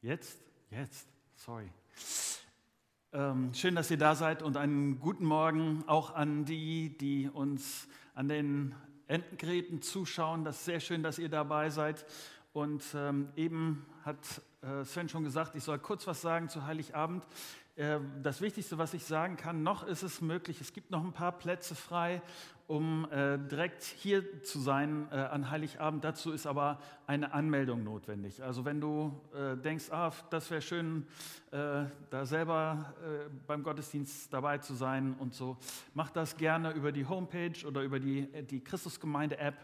Jetzt? 0.00 0.38
Jetzt, 0.70 1.08
sorry. 1.34 1.68
Ähm, 3.12 3.52
schön, 3.52 3.74
dass 3.74 3.90
ihr 3.90 3.96
da 3.96 4.14
seid 4.14 4.44
und 4.44 4.56
einen 4.56 5.00
guten 5.00 5.24
Morgen 5.24 5.82
auch 5.88 6.14
an 6.14 6.44
die, 6.44 6.96
die 6.96 7.28
uns 7.28 7.88
an 8.14 8.28
den 8.28 8.76
Endgeräten 9.08 9.82
zuschauen. 9.82 10.44
Das 10.44 10.58
ist 10.58 10.66
sehr 10.66 10.78
schön, 10.78 11.02
dass 11.02 11.18
ihr 11.18 11.28
dabei 11.28 11.70
seid. 11.70 12.06
Und 12.52 12.84
ähm, 12.94 13.30
eben 13.34 13.86
hat 14.04 14.18
äh, 14.62 14.84
Sven 14.84 15.08
schon 15.08 15.24
gesagt, 15.24 15.56
ich 15.56 15.64
soll 15.64 15.80
kurz 15.80 16.06
was 16.06 16.20
sagen 16.20 16.48
zu 16.48 16.64
Heiligabend. 16.64 17.26
Äh, 17.78 18.00
das 18.24 18.40
Wichtigste, 18.40 18.76
was 18.76 18.92
ich 18.92 19.04
sagen 19.04 19.36
kann, 19.36 19.62
noch 19.62 19.86
ist 19.86 20.02
es 20.02 20.20
möglich, 20.20 20.60
es 20.60 20.72
gibt 20.72 20.90
noch 20.90 21.04
ein 21.04 21.12
paar 21.12 21.30
Plätze 21.30 21.76
frei, 21.76 22.20
um 22.66 23.06
äh, 23.12 23.38
direkt 23.38 23.84
hier 23.84 24.42
zu 24.42 24.58
sein 24.58 25.06
äh, 25.12 25.14
an 25.14 25.48
Heiligabend. 25.48 26.02
Dazu 26.02 26.32
ist 26.32 26.48
aber 26.48 26.80
eine 27.06 27.32
Anmeldung 27.32 27.84
notwendig. 27.84 28.42
Also 28.42 28.64
wenn 28.64 28.80
du 28.80 29.18
denkst, 29.64 29.90
ah, 29.90 30.12
das 30.28 30.50
wäre 30.50 30.60
schön, 30.60 31.06
da 31.50 32.26
selber 32.26 32.92
beim 33.46 33.62
Gottesdienst 33.62 34.30
dabei 34.30 34.58
zu 34.58 34.74
sein 34.74 35.14
und 35.18 35.32
so, 35.32 35.56
mach 35.94 36.10
das 36.10 36.36
gerne 36.36 36.72
über 36.72 36.92
die 36.92 37.06
Homepage 37.06 37.66
oder 37.66 37.82
über 37.82 37.98
die, 37.98 38.26
die 38.44 38.62
Christusgemeinde-App 38.62 39.56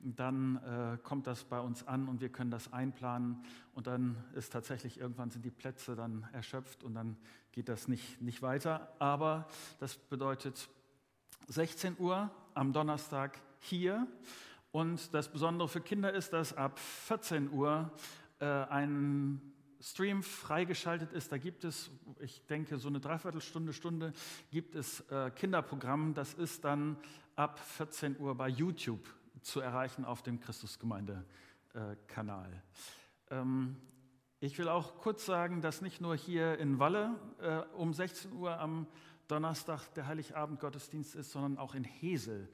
dann 0.00 0.56
äh, 0.56 0.98
kommt 1.02 1.26
das 1.26 1.44
bei 1.44 1.60
uns 1.60 1.86
an 1.86 2.08
und 2.08 2.20
wir 2.20 2.28
können 2.28 2.50
das 2.50 2.72
einplanen 2.72 3.42
und 3.74 3.86
dann 3.86 4.16
ist 4.34 4.52
tatsächlich 4.52 5.00
irgendwann 5.00 5.30
sind 5.30 5.44
die 5.44 5.50
Plätze 5.50 5.96
dann 5.96 6.26
erschöpft 6.32 6.84
und 6.84 6.94
dann 6.94 7.16
geht 7.52 7.68
das 7.68 7.88
nicht, 7.88 8.20
nicht 8.22 8.42
weiter. 8.42 8.92
Aber 9.00 9.48
das 9.80 9.96
bedeutet 9.96 10.68
16 11.48 11.96
Uhr 11.98 12.30
am 12.54 12.72
Donnerstag 12.72 13.40
hier 13.58 14.06
und 14.70 15.12
das 15.14 15.32
Besondere 15.32 15.68
für 15.68 15.80
Kinder 15.80 16.12
ist, 16.12 16.32
dass 16.32 16.56
ab 16.56 16.78
14 16.78 17.50
Uhr 17.50 17.90
äh, 18.38 18.44
ein 18.44 19.40
Stream 19.80 20.22
freigeschaltet 20.22 21.12
ist. 21.12 21.32
Da 21.32 21.38
gibt 21.38 21.64
es, 21.64 21.90
ich 22.20 22.44
denke, 22.46 22.78
so 22.78 22.88
eine 22.88 23.00
Dreiviertelstunde, 23.00 23.72
Stunde 23.72 24.12
gibt 24.50 24.74
es 24.74 25.00
äh, 25.10 25.30
Kinderprogramm. 25.30 26.14
Das 26.14 26.34
ist 26.34 26.64
dann 26.64 26.96
ab 27.36 27.58
14 27.58 28.18
Uhr 28.18 28.34
bei 28.34 28.48
YouTube 28.48 29.00
zu 29.42 29.60
erreichen 29.60 30.04
auf 30.04 30.22
dem 30.22 30.40
Christusgemeinde-Kanal. 30.40 32.62
Ähm, 33.30 33.76
ich 34.40 34.58
will 34.58 34.68
auch 34.68 34.98
kurz 34.98 35.26
sagen, 35.26 35.62
dass 35.62 35.82
nicht 35.82 36.00
nur 36.00 36.16
hier 36.16 36.58
in 36.58 36.78
Walle 36.78 37.14
äh, 37.40 37.58
um 37.74 37.92
16 37.92 38.32
Uhr 38.32 38.58
am 38.58 38.86
Donnerstag 39.26 39.92
der 39.94 40.06
Heiligabend-Gottesdienst 40.06 41.16
ist, 41.16 41.32
sondern 41.32 41.58
auch 41.58 41.74
in 41.74 41.84
Hesel 41.84 42.48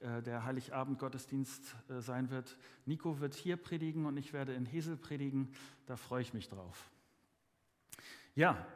äh, 0.00 0.22
der 0.22 0.44
Heiligabend-Gottesdienst 0.44 1.76
äh, 1.88 2.00
sein 2.00 2.30
wird. 2.30 2.56
Nico 2.86 3.20
wird 3.20 3.34
hier 3.34 3.56
predigen 3.56 4.06
und 4.06 4.16
ich 4.16 4.32
werde 4.32 4.54
in 4.54 4.66
Hesel 4.66 4.96
predigen. 4.96 5.52
Da 5.86 5.96
freue 5.96 6.22
ich 6.22 6.34
mich 6.34 6.48
drauf. 6.48 6.90
Ja, 8.34 8.66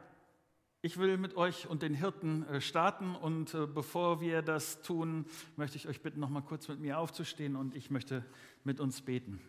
ich 0.85 0.97
will 0.97 1.17
mit 1.17 1.37
euch 1.37 1.65
und 1.67 1.81
den 1.81 1.93
Hirten 1.93 2.45
äh, 2.47 2.59
starten 2.59 3.15
und 3.15 3.53
äh, 3.53 3.65
bevor 3.65 4.19
wir 4.19 4.41
das 4.41 4.81
tun, 4.81 5.25
möchte 5.55 5.77
ich 5.77 5.87
euch 5.87 6.01
bitten, 6.01 6.19
noch 6.19 6.29
mal 6.29 6.41
kurz 6.41 6.67
mit 6.67 6.81
mir 6.81 6.99
aufzustehen 6.99 7.55
und 7.55 7.73
ich 7.73 7.89
möchte 7.89 8.25
mit 8.65 8.81
uns 8.81 9.01
beten. 9.01 9.39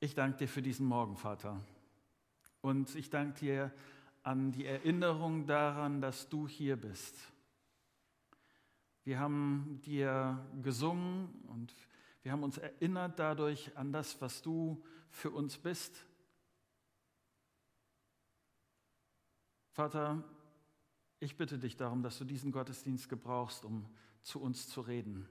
Ich 0.00 0.16
danke 0.16 0.38
dir 0.38 0.48
für 0.48 0.62
diesen 0.62 0.86
Morgen, 0.86 1.16
Vater. 1.16 1.64
Und 2.62 2.96
ich 2.96 3.10
danke 3.10 3.38
dir 3.38 3.72
an 4.24 4.50
die 4.50 4.66
Erinnerung 4.66 5.46
daran, 5.46 6.00
dass 6.00 6.28
du 6.28 6.48
hier 6.48 6.76
bist. 6.76 7.16
Wir 9.04 9.20
haben 9.20 9.80
dir 9.84 10.44
gesungen 10.62 11.28
und 11.46 11.72
wir 12.22 12.32
haben 12.32 12.42
uns 12.42 12.58
erinnert 12.58 13.18
dadurch 13.18 13.76
an 13.76 13.92
das, 13.92 14.20
was 14.20 14.42
du 14.42 14.82
für 15.08 15.30
uns 15.30 15.56
bist. 15.58 16.06
Vater, 19.72 20.22
ich 21.18 21.36
bitte 21.36 21.58
dich 21.58 21.76
darum, 21.76 22.02
dass 22.02 22.18
du 22.18 22.24
diesen 22.24 22.52
Gottesdienst 22.52 23.08
gebrauchst, 23.08 23.64
um 23.64 23.88
zu 24.22 24.40
uns 24.40 24.68
zu 24.68 24.80
reden. 24.80 25.28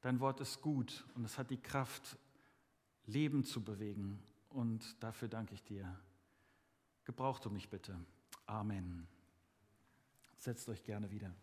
Dein 0.00 0.20
Wort 0.20 0.40
ist 0.40 0.60
gut 0.60 1.04
und 1.14 1.24
es 1.24 1.38
hat 1.38 1.50
die 1.50 1.60
Kraft, 1.60 2.18
Leben 3.06 3.44
zu 3.44 3.62
bewegen. 3.64 4.22
Und 4.48 5.02
dafür 5.02 5.28
danke 5.28 5.54
ich 5.54 5.62
dir. 5.62 5.98
Gebrauch 7.04 7.38
du 7.38 7.50
mich 7.50 7.68
bitte. 7.68 7.98
Amen. 8.46 9.06
Setzt 10.36 10.68
euch 10.68 10.82
gerne 10.82 11.10
wieder. 11.10 11.34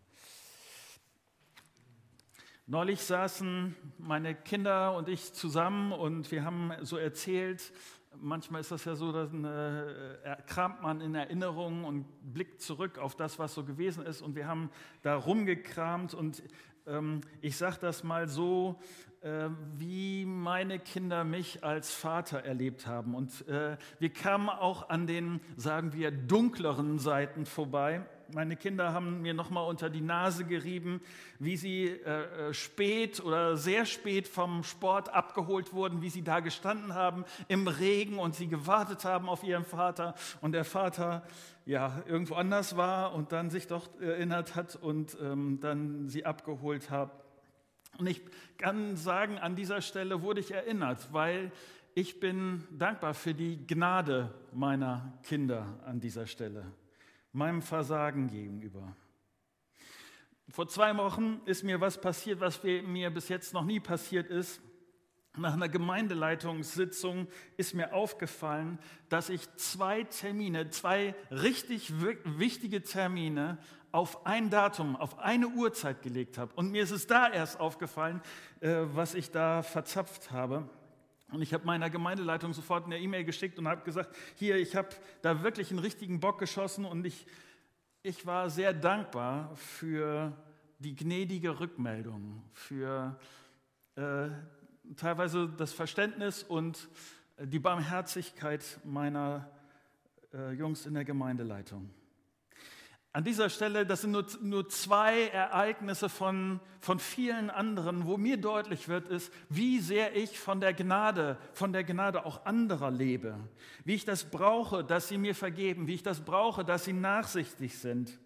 Neulich 2.66 3.02
saßen 3.02 3.76
meine 3.98 4.34
Kinder 4.34 4.96
und 4.96 5.10
ich 5.10 5.34
zusammen 5.34 5.92
und 5.92 6.30
wir 6.32 6.46
haben 6.46 6.72
so 6.80 6.96
erzählt, 6.96 7.74
manchmal 8.18 8.62
ist 8.62 8.70
das 8.70 8.86
ja 8.86 8.94
so, 8.94 9.12
dann 9.12 9.44
äh, 9.44 10.36
kramt 10.46 10.80
man 10.80 11.02
in 11.02 11.14
Erinnerungen 11.14 11.84
und 11.84 12.06
blickt 12.32 12.62
zurück 12.62 12.98
auf 12.98 13.16
das, 13.16 13.38
was 13.38 13.52
so 13.52 13.64
gewesen 13.64 14.06
ist 14.06 14.22
und 14.22 14.34
wir 14.34 14.48
haben 14.48 14.70
da 15.02 15.14
rumgekramt 15.14 16.14
und 16.14 16.42
ähm, 16.86 17.20
ich 17.42 17.58
sage 17.58 17.76
das 17.82 18.02
mal 18.02 18.28
so, 18.28 18.80
äh, 19.20 19.50
wie 19.74 20.24
meine 20.24 20.78
Kinder 20.78 21.22
mich 21.22 21.62
als 21.64 21.92
Vater 21.92 22.44
erlebt 22.44 22.86
haben. 22.86 23.14
Und 23.14 23.46
äh, 23.46 23.76
wir 23.98 24.10
kamen 24.10 24.48
auch 24.48 24.88
an 24.88 25.06
den, 25.06 25.40
sagen 25.56 25.92
wir, 25.92 26.10
dunkleren 26.10 26.98
Seiten 26.98 27.44
vorbei 27.44 28.06
meine 28.34 28.56
Kinder 28.56 28.92
haben 28.92 29.22
mir 29.22 29.32
nochmal 29.32 29.68
unter 29.68 29.88
die 29.88 30.00
Nase 30.00 30.44
gerieben, 30.44 31.00
wie 31.38 31.56
sie 31.56 31.86
äh, 31.86 32.48
äh, 32.48 32.54
spät 32.54 33.20
oder 33.20 33.56
sehr 33.56 33.86
spät 33.86 34.26
vom 34.26 34.64
Sport 34.64 35.08
abgeholt 35.14 35.72
wurden, 35.72 36.02
wie 36.02 36.10
sie 36.10 36.22
da 36.22 36.40
gestanden 36.40 36.94
haben 36.94 37.24
im 37.46 37.68
Regen 37.68 38.18
und 38.18 38.34
sie 38.34 38.48
gewartet 38.48 39.04
haben 39.04 39.28
auf 39.28 39.44
ihren 39.44 39.64
Vater 39.64 40.14
und 40.40 40.52
der 40.52 40.64
Vater 40.64 41.22
ja 41.64 42.02
irgendwo 42.06 42.34
anders 42.34 42.76
war 42.76 43.14
und 43.14 43.30
dann 43.30 43.50
sich 43.50 43.68
doch 43.68 43.88
erinnert 44.00 44.56
hat 44.56 44.74
und 44.76 45.16
ähm, 45.22 45.60
dann 45.60 46.08
sie 46.08 46.26
abgeholt 46.26 46.90
hat. 46.90 47.12
Und 47.98 48.08
ich 48.08 48.20
kann 48.58 48.96
sagen, 48.96 49.38
an 49.38 49.54
dieser 49.54 49.80
Stelle 49.80 50.22
wurde 50.22 50.40
ich 50.40 50.50
erinnert, 50.50 51.12
weil 51.12 51.52
ich 51.94 52.18
bin 52.18 52.64
dankbar 52.72 53.14
für 53.14 53.32
die 53.32 53.64
Gnade 53.64 54.34
meiner 54.52 55.12
Kinder 55.22 55.78
an 55.86 56.00
dieser 56.00 56.26
Stelle 56.26 56.64
meinem 57.34 57.62
Versagen 57.62 58.28
gegenüber. 58.28 58.96
Vor 60.48 60.68
zwei 60.68 60.96
Wochen 60.96 61.40
ist 61.46 61.64
mir 61.64 61.80
was 61.80 62.00
passiert, 62.00 62.40
was 62.40 62.62
mir 62.62 63.10
bis 63.10 63.28
jetzt 63.28 63.54
noch 63.54 63.64
nie 63.64 63.80
passiert 63.80 64.30
ist. 64.30 64.60
Nach 65.36 65.54
einer 65.54 65.68
Gemeindeleitungssitzung 65.68 67.26
ist 67.56 67.74
mir 67.74 67.92
aufgefallen, 67.92 68.78
dass 69.08 69.30
ich 69.30 69.52
zwei 69.56 70.04
Termine, 70.04 70.70
zwei 70.70 71.16
richtig 71.30 71.92
wichtige 72.00 72.82
Termine 72.82 73.58
auf 73.90 74.26
ein 74.26 74.50
Datum, 74.50 74.94
auf 74.94 75.18
eine 75.18 75.48
Uhrzeit 75.48 76.02
gelegt 76.02 76.38
habe. 76.38 76.52
Und 76.54 76.70
mir 76.70 76.84
ist 76.84 76.92
es 76.92 77.08
da 77.08 77.28
erst 77.28 77.58
aufgefallen, 77.58 78.20
äh, 78.60 78.82
was 78.92 79.14
ich 79.14 79.32
da 79.32 79.62
verzapft 79.62 80.30
habe. 80.30 80.68
Und 81.34 81.42
ich 81.42 81.52
habe 81.52 81.66
meiner 81.66 81.90
Gemeindeleitung 81.90 82.52
sofort 82.52 82.84
eine 82.84 82.98
E-Mail 82.98 83.24
geschickt 83.24 83.58
und 83.58 83.66
habe 83.66 83.82
gesagt, 83.82 84.14
hier, 84.36 84.56
ich 84.56 84.76
habe 84.76 84.88
da 85.20 85.42
wirklich 85.42 85.70
einen 85.70 85.80
richtigen 85.80 86.20
Bock 86.20 86.38
geschossen 86.38 86.84
und 86.84 87.04
ich, 87.04 87.26
ich 88.02 88.24
war 88.24 88.50
sehr 88.50 88.72
dankbar 88.72 89.54
für 89.56 90.32
die 90.78 90.94
gnädige 90.94 91.58
Rückmeldung, 91.58 92.42
für 92.52 93.18
äh, 93.96 94.28
teilweise 94.96 95.48
das 95.48 95.72
Verständnis 95.72 96.42
und 96.42 96.88
die 97.38 97.58
Barmherzigkeit 97.58 98.78
meiner 98.84 99.50
äh, 100.32 100.52
Jungs 100.52 100.86
in 100.86 100.94
der 100.94 101.04
Gemeindeleitung. 101.04 101.90
An 103.14 103.22
dieser 103.22 103.48
Stelle, 103.48 103.86
das 103.86 104.00
sind 104.00 104.10
nur, 104.10 104.26
nur 104.42 104.68
zwei 104.68 105.28
Ereignisse 105.28 106.08
von, 106.08 106.58
von 106.80 106.98
vielen 106.98 107.48
anderen, 107.48 108.06
wo 108.06 108.16
mir 108.16 108.38
deutlich 108.38 108.88
wird, 108.88 109.06
ist, 109.08 109.32
wie 109.48 109.78
sehr 109.78 110.16
ich 110.16 110.36
von 110.36 110.60
der 110.60 110.74
Gnade, 110.74 111.38
von 111.52 111.72
der 111.72 111.84
Gnade 111.84 112.26
auch 112.26 112.44
anderer 112.44 112.90
lebe. 112.90 113.38
Wie 113.84 113.94
ich 113.94 114.04
das 114.04 114.24
brauche, 114.24 114.82
dass 114.82 115.06
sie 115.06 115.16
mir 115.16 115.36
vergeben, 115.36 115.86
wie 115.86 115.94
ich 115.94 116.02
das 116.02 116.24
brauche, 116.24 116.64
dass 116.64 116.86
sie 116.86 116.92
nachsichtig 116.92 117.78
sind. 117.78 118.18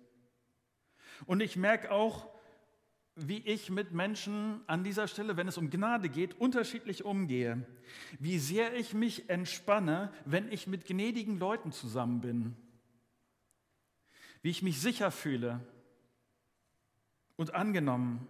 Und 1.27 1.41
ich 1.43 1.57
merke 1.57 1.91
auch, 1.91 2.27
wie 3.15 3.41
ich 3.41 3.69
mit 3.69 3.93
Menschen 3.93 4.63
an 4.69 4.85
dieser 4.85 5.07
Stelle, 5.07 5.37
wenn 5.37 5.49
es 5.49 5.59
um 5.59 5.69
Gnade 5.69 6.09
geht, 6.09 6.41
unterschiedlich 6.41 7.05
umgehe. 7.05 7.67
Wie 8.21 8.39
sehr 8.39 8.75
ich 8.75 8.95
mich 8.95 9.29
entspanne, 9.29 10.11
wenn 10.25 10.51
ich 10.51 10.67
mit 10.67 10.87
gnädigen 10.87 11.39
Leuten 11.39 11.73
zusammen 11.73 12.23
bin 12.23 12.57
wie 14.43 14.51
ich 14.51 14.63
mich 14.63 14.81
sicher 14.81 15.11
fühle 15.11 15.61
und 17.37 17.55
angenommen. 17.55 18.27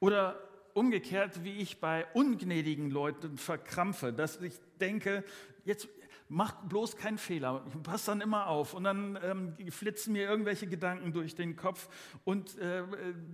Oder 0.00 0.40
umgekehrt, 0.74 1.44
wie 1.44 1.58
ich 1.58 1.80
bei 1.80 2.06
ungnädigen 2.14 2.90
Leuten 2.90 3.36
verkrampfe, 3.36 4.12
dass 4.12 4.40
ich 4.40 4.54
denke, 4.80 5.24
jetzt 5.64 5.88
mach 6.28 6.52
bloß 6.68 6.96
keinen 6.96 7.18
Fehler. 7.18 7.64
Ich 7.68 7.82
passe 7.82 8.06
dann 8.06 8.20
immer 8.20 8.46
auf 8.46 8.74
und 8.74 8.84
dann 8.84 9.18
ähm, 9.22 9.56
flitzen 9.70 10.12
mir 10.12 10.28
irgendwelche 10.28 10.66
Gedanken 10.66 11.12
durch 11.12 11.34
den 11.34 11.56
Kopf 11.56 11.88
und 12.24 12.56
äh, 12.58 12.82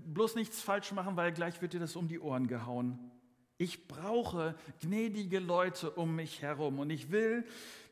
bloß 0.06 0.36
nichts 0.36 0.62
falsch 0.62 0.92
machen, 0.92 1.16
weil 1.16 1.32
gleich 1.32 1.60
wird 1.60 1.72
dir 1.72 1.80
das 1.80 1.96
um 1.96 2.08
die 2.08 2.20
Ohren 2.20 2.46
gehauen. 2.46 3.10
Ich 3.56 3.86
brauche 3.86 4.56
gnädige 4.80 5.38
Leute 5.38 5.90
um 5.90 6.16
mich 6.16 6.42
herum 6.42 6.78
und 6.78 6.90
ich 6.90 7.10
will, 7.10 7.44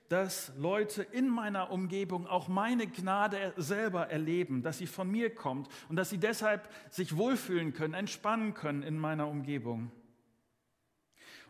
dass 0.08 0.52
Leute 0.56 1.02
in 1.02 1.28
meiner 1.28 1.70
Umgebung 1.70 2.26
auch 2.26 2.48
meine 2.48 2.86
Gnade 2.86 3.54
selber 3.56 4.08
erleben, 4.08 4.62
dass 4.62 4.78
sie 4.78 4.86
von 4.86 5.10
mir 5.10 5.34
kommt 5.34 5.68
und 5.88 5.96
dass 5.96 6.10
sie 6.10 6.18
deshalb 6.18 6.68
sich 6.90 7.16
wohlfühlen 7.16 7.72
können, 7.72 7.94
entspannen 7.94 8.54
können 8.54 8.82
in 8.82 8.98
meiner 8.98 9.28
Umgebung. 9.28 9.90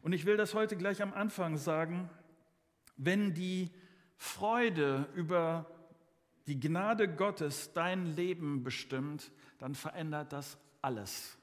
Und 0.03 0.13
ich 0.13 0.27
will 0.27 0.37
das 0.37 0.55
heute 0.55 0.77
gleich 0.77 1.03
am 1.03 1.13
Anfang 1.13 1.57
sagen, 1.57 2.11
wenn 2.97 3.35
die 3.35 3.71
Freude 4.17 5.09
über 5.15 5.67
die 6.47 6.59
Gnade 6.59 7.09
Gottes 7.09 7.73
dein 7.73 8.07
Leben 8.07 8.63
bestimmt, 8.63 9.33
dann 9.59 9.75
verändert 9.75 10.33
das 10.33 10.59
alles. 10.81 11.39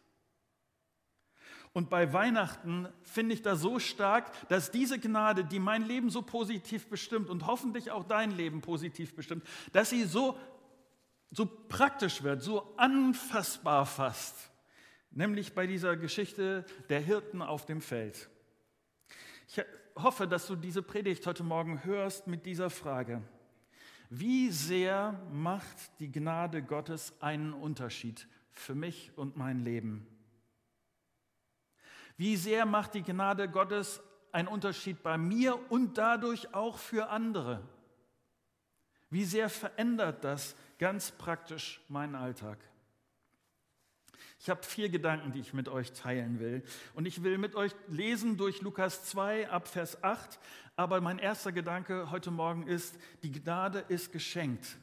Und 1.73 1.89
bei 1.89 2.11
Weihnachten 2.13 2.87
finde 3.03 3.35
ich 3.35 3.41
das 3.41 3.61
so 3.61 3.79
stark, 3.79 4.31
dass 4.49 4.71
diese 4.71 4.99
Gnade, 4.99 5.45
die 5.45 5.59
mein 5.59 5.85
Leben 5.85 6.09
so 6.09 6.21
positiv 6.21 6.87
bestimmt 6.87 7.29
und 7.29 7.45
hoffentlich 7.45 7.91
auch 7.91 8.03
dein 8.03 8.31
Leben 8.31 8.61
positiv 8.61 9.15
bestimmt, 9.15 9.45
dass 9.71 9.91
sie 9.91 10.03
so, 10.05 10.37
so 11.29 11.45
praktisch 11.45 12.23
wird, 12.23 12.41
so 12.41 12.73
anfassbar 12.77 13.85
fast. 13.85 14.49
Nämlich 15.11 15.53
bei 15.53 15.67
dieser 15.67 15.95
Geschichte 15.95 16.65
der 16.89 17.01
Hirten 17.01 17.41
auf 17.41 17.65
dem 17.65 17.81
Feld. 17.81 18.29
Ich 19.47 19.61
hoffe, 19.95 20.27
dass 20.27 20.47
du 20.47 20.55
diese 20.55 20.81
Predigt 20.81 21.25
heute 21.27 21.43
Morgen 21.43 21.83
hörst 21.83 22.27
mit 22.27 22.45
dieser 22.45 22.69
Frage. 22.69 23.21
Wie 24.09 24.49
sehr 24.49 25.19
macht 25.31 25.99
die 25.99 26.11
Gnade 26.11 26.63
Gottes 26.63 27.13
einen 27.21 27.53
Unterschied 27.53 28.27
für 28.51 28.73
mich 28.73 29.11
und 29.15 29.37
mein 29.37 29.59
Leben? 29.59 30.07
Wie 32.19 32.35
sehr 32.35 32.65
macht 32.65 32.95
die 32.95 33.01
Gnade 33.01 33.47
Gottes 33.47 34.01
einen 34.33 34.49
Unterschied 34.49 35.01
bei 35.03 35.17
mir 35.17 35.57
und 35.71 35.97
dadurch 35.97 36.53
auch 36.53 36.77
für 36.77 37.07
andere? 37.07 37.63
Wie 39.09 39.23
sehr 39.23 39.47
verändert 39.47 40.25
das 40.25 40.53
ganz 40.79 41.11
praktisch 41.11 41.79
meinen 41.87 42.15
Alltag? 42.15 42.57
Ich 44.37 44.49
habe 44.49 44.61
vier 44.63 44.89
Gedanken, 44.89 45.31
die 45.31 45.39
ich 45.39 45.53
mit 45.53 45.69
euch 45.69 45.93
teilen 45.93 46.41
will. 46.41 46.61
Und 46.93 47.05
ich 47.05 47.23
will 47.23 47.37
mit 47.37 47.55
euch 47.55 47.73
lesen 47.87 48.35
durch 48.35 48.61
Lukas 48.61 49.05
2 49.05 49.49
ab 49.49 49.69
Vers 49.69 50.03
8. 50.03 50.41
Aber 50.75 50.99
mein 50.99 51.19
erster 51.19 51.53
Gedanke 51.53 52.11
heute 52.11 52.31
Morgen 52.31 52.67
ist, 52.67 52.99
die 53.23 53.31
Gnade 53.31 53.85
ist 53.87 54.11
geschenkt. 54.11 54.75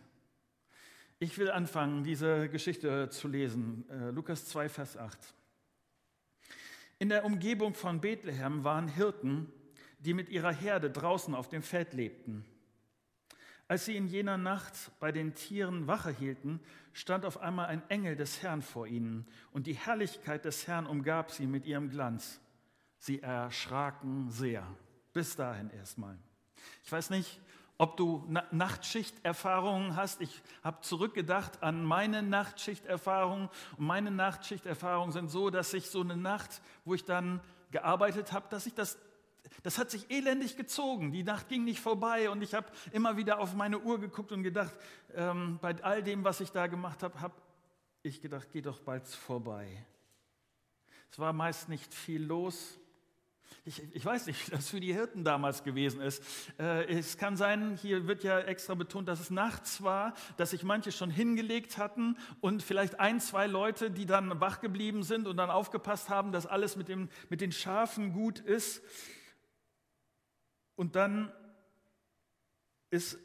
Ich 1.19 1.37
will 1.37 1.51
anfangen, 1.51 2.03
diese 2.03 2.49
Geschichte 2.49 3.11
zu 3.11 3.29
lesen. 3.29 3.85
Äh, 3.91 4.09
Lukas 4.09 4.47
2, 4.47 4.71
Vers 4.71 4.97
8. 4.97 5.35
In 6.99 7.11
der 7.11 7.25
Umgebung 7.25 7.75
von 7.75 8.01
Bethlehem 8.01 8.65
waren 8.65 8.89
Hirten, 8.89 9.53
die 9.99 10.15
mit 10.15 10.29
ihrer 10.29 10.53
Herde 10.53 10.91
draußen 10.91 11.35
auf 11.35 11.49
dem 11.49 11.63
Feld 11.63 11.93
lebten. 11.93 12.45
Als 13.69 13.85
sie 13.85 13.97
in 13.97 14.07
jener 14.07 14.39
Nacht 14.39 14.93
bei 15.01 15.11
den 15.13 15.35
Tieren 15.35 15.87
Wache 15.87 16.11
hielten, 16.11 16.61
stand 16.93 17.25
auf 17.25 17.41
einmal 17.41 17.67
ein 17.67 17.83
Engel 17.91 18.15
des 18.17 18.43
Herrn 18.43 18.63
vor 18.63 18.87
ihnen, 18.87 19.27
und 19.51 19.67
die 19.67 19.75
Herrlichkeit 19.75 20.45
des 20.45 20.67
Herrn 20.67 20.87
umgab 20.87 21.33
sie 21.33 21.47
mit 21.47 21.67
ihrem 21.67 21.91
Glanz. 21.91 22.41
Sie 22.99 23.21
erschraken 23.21 24.31
sehr. 24.31 24.67
Bis 25.13 25.37
dahin 25.37 25.71
erstmal. 25.71 26.17
Ich 26.85 26.93
weiß 26.93 27.11
nicht, 27.11 27.41
ob 27.79 27.97
du 27.97 28.27
Nachtschichterfahrungen 28.51 29.97
hast. 29.97 30.21
Ich 30.21 30.43
habe 30.65 30.81
zurückgedacht 30.81 31.63
an 31.63 31.85
meine 31.85 32.23
Nachtschichterfahrungen. 32.23 33.49
Und 33.77 33.87
meine 33.87 34.11
Nachtschichterfahrungen 34.11 35.13
sind 35.13 35.31
so, 35.31 35.51
dass 35.51 35.73
ich 35.75 35.91
so 35.91 36.01
eine 36.01 36.17
Nacht, 36.17 36.63
wo 36.85 36.95
ich 36.95 37.05
dann 37.05 37.41
gearbeitet 37.71 38.33
habe, 38.33 38.47
dass 38.49 38.67
ich 38.67 38.75
das, 38.75 38.99
das 39.63 39.79
hat 39.79 39.91
sich 39.91 40.11
elendig 40.11 40.57
gezogen. 40.57 41.13
Die 41.13 41.23
Nacht 41.23 41.49
ging 41.49 41.65
nicht 41.65 41.81
vorbei 41.81 42.31
und 42.31 42.43
ich 42.43 42.55
habe 42.55 42.67
immer 42.93 43.17
wieder 43.17 43.41
auf 43.41 43.55
meine 43.55 43.79
Uhr 43.79 44.01
geguckt 44.01 44.33
und 44.33 44.43
gedacht, 44.43 44.75
ähm, 45.15 45.59
bei 45.61 45.75
all 45.83 46.03
dem, 46.03 46.25
was 46.25 46.41
ich 46.41 46.53
da 46.53 46.69
gemacht 46.69 47.03
habe, 47.03 47.21
habe 47.21 47.35
ich 48.03 48.23
gedacht, 48.23 48.51
geht 48.53 48.67
doch 48.67 48.81
bald 48.81 49.07
vorbei. 49.07 49.85
Es 51.11 51.19
war 51.19 51.33
meist 51.33 51.69
nicht 51.69 51.93
viel 51.93 52.23
los. 52.23 52.79
Ich, 53.65 53.83
ich, 53.95 54.05
weiß 54.05 54.27
nicht, 54.27 54.47
wie 54.47 54.51
das 54.53 54.69
für 54.69 54.81
die 54.81 54.93
Hirten 54.93 55.25
damals 55.25 55.65
gewesen 55.65 56.01
ist. 56.01 56.23
Äh, 56.59 56.85
es 56.99 57.19
kann 57.19 57.37
sein, 57.37 57.77
hier 57.77 58.07
wird 58.07 58.23
ja 58.23 58.39
extra 58.39 58.75
betont, 58.75 59.09
dass 59.09 59.21
es 59.21 59.31
nachts 59.31 59.83
war, 59.83 60.15
dass 60.37 60.51
sich 60.51 60.63
manche 60.63 60.93
schon 60.93 61.11
hingelegt 61.11 61.79
hatten 61.79 62.17
und 62.41 62.63
vielleicht 62.63 63.01
ein, 63.01 63.21
zwei 63.21 63.47
Leute, 63.47 63.91
die 63.91 64.07
dann 64.07 64.41
wach 64.41 64.61
geblieben 64.61 65.03
sind 65.03 65.27
und 65.27 65.37
dann 65.37 65.51
aufgepasst 65.51 66.09
haben, 66.09 66.33
dass 66.33 66.47
alles 66.47 66.77
mit, 66.77 66.89
dem, 66.89 67.09
mit 67.29 67.41
den 67.41 67.53
Schafen 67.53 68.13
gut 68.13 68.39
ist. 68.39 68.83
Und 70.77 70.95
dann 70.95 71.33
ist 72.91 73.19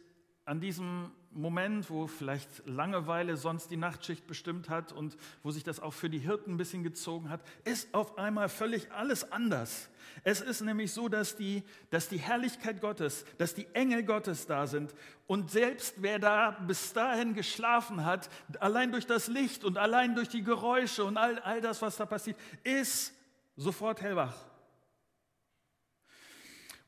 an 0.45 0.59
diesem 0.59 1.11
Moment, 1.33 1.89
wo 1.89 2.07
vielleicht 2.07 2.65
Langeweile 2.65 3.37
sonst 3.37 3.71
die 3.71 3.77
Nachtschicht 3.77 4.27
bestimmt 4.27 4.69
hat 4.69 4.91
und 4.91 5.17
wo 5.43 5.51
sich 5.51 5.63
das 5.63 5.79
auch 5.79 5.93
für 5.93 6.09
die 6.09 6.19
Hirten 6.19 6.53
ein 6.53 6.57
bisschen 6.57 6.83
gezogen 6.83 7.29
hat, 7.29 7.41
ist 7.63 7.93
auf 7.93 8.17
einmal 8.17 8.49
völlig 8.49 8.91
alles 8.91 9.31
anders. 9.31 9.89
Es 10.23 10.41
ist 10.41 10.61
nämlich 10.61 10.91
so, 10.91 11.07
dass 11.07 11.37
die, 11.37 11.63
dass 11.89 12.09
die 12.09 12.17
Herrlichkeit 12.17 12.81
Gottes, 12.81 13.23
dass 13.37 13.53
die 13.53 13.67
Engel 13.73 14.03
Gottes 14.03 14.45
da 14.45 14.67
sind 14.67 14.93
und 15.25 15.49
selbst 15.49 15.95
wer 15.97 16.19
da 16.19 16.51
bis 16.51 16.91
dahin 16.91 17.33
geschlafen 17.33 18.03
hat, 18.03 18.29
allein 18.59 18.91
durch 18.91 19.07
das 19.07 19.27
Licht 19.27 19.63
und 19.63 19.77
allein 19.77 20.15
durch 20.15 20.27
die 20.27 20.43
Geräusche 20.43 21.05
und 21.05 21.17
all, 21.17 21.39
all 21.39 21.61
das, 21.61 21.81
was 21.81 21.95
da 21.95 22.05
passiert, 22.05 22.37
ist 22.63 23.13
sofort 23.55 24.01
hellwach. 24.01 24.50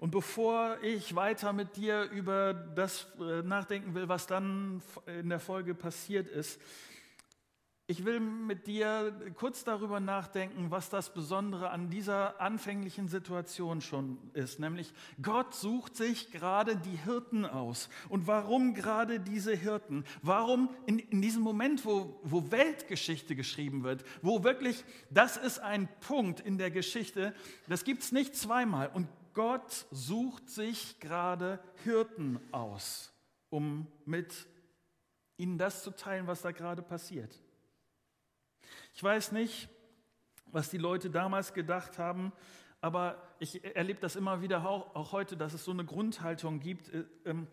Und 0.04 0.12
bevor 0.12 0.80
ich 0.82 1.16
weiter 1.16 1.54
mit 1.54 1.78
dir 1.78 2.12
über 2.12 2.54
das 2.54 3.08
äh, 3.22 3.42
nachdenken 3.42 3.96
will, 3.96 4.10
was 4.10 4.28
dann 4.28 4.82
in 5.06 5.30
der 5.30 5.40
Folge 5.40 5.74
passiert 5.74 6.28
ist, 6.28 6.60
ich 7.88 8.04
will 8.04 8.20
mit 8.20 8.68
dir 8.68 9.14
kurz 9.36 9.64
darüber 9.64 10.02
nachdenken, 10.02 10.72
was 10.72 10.90
das 10.90 11.14
Besondere 11.14 11.70
an 11.70 11.90
dieser 11.90 12.42
anfänglichen 12.42 13.08
Situation 13.08 13.80
schon 13.80 14.18
ist. 14.34 14.60
Nämlich 14.60 14.94
Gott 15.22 15.56
sucht 15.56 15.96
sich 15.96 16.32
gerade 16.32 16.76
die 16.76 16.98
Hirten 16.98 17.46
aus. 17.46 17.88
Und 18.10 18.28
warum 18.28 18.74
gerade 18.74 19.22
diese 19.22 19.56
Hirten? 19.56 20.04
Warum 20.22 20.70
in, 20.86 21.00
in 21.00 21.22
diesem 21.22 21.44
Moment, 21.44 21.86
wo, 21.86 22.20
wo 22.24 22.52
Weltgeschichte 22.52 23.38
geschrieben 23.38 23.84
wird, 23.86 24.04
wo 24.22 24.44
wirklich, 24.44 24.84
das 25.10 25.38
ist 25.38 25.60
ein 25.60 25.88
Punkt 26.02 26.42
in 26.42 26.58
der 26.58 26.72
Geschichte, 26.72 27.34
das 27.70 27.86
gibt 27.86 28.04
es 28.04 28.12
nicht 28.12 28.36
zweimal. 28.36 28.90
Und 28.94 29.08
Gott 29.34 29.86
sucht 29.92 30.50
sich 30.50 31.00
gerade 31.00 31.60
Hirten 31.84 32.40
aus, 32.52 33.12
um 33.50 33.88
mit 34.06 34.48
ihnen 35.38 35.58
das 35.58 35.84
zu 35.84 35.92
teilen, 35.92 36.28
was 36.28 36.42
da 36.42 36.52
gerade 36.52 36.82
passiert. 36.82 37.42
Ich 38.94 39.04
weiß 39.04 39.32
nicht, 39.32 39.70
was 40.48 40.70
die 40.70 40.78
Leute 40.78 41.10
damals 41.10 41.54
gedacht 41.54 41.98
haben, 41.98 42.32
aber 42.80 43.36
ich 43.40 43.64
erlebe 43.76 44.00
das 44.00 44.16
immer 44.16 44.42
wieder 44.42 44.68
auch, 44.68 45.12
heute, 45.12 45.38
dass 45.38 45.54
es 45.54 45.64
so 45.64 45.72
eine 45.72 45.86
Grundhaltung 45.86 46.60
gibt. 46.60 46.90
Äh, 46.90 47.06
ähm, 47.26 47.48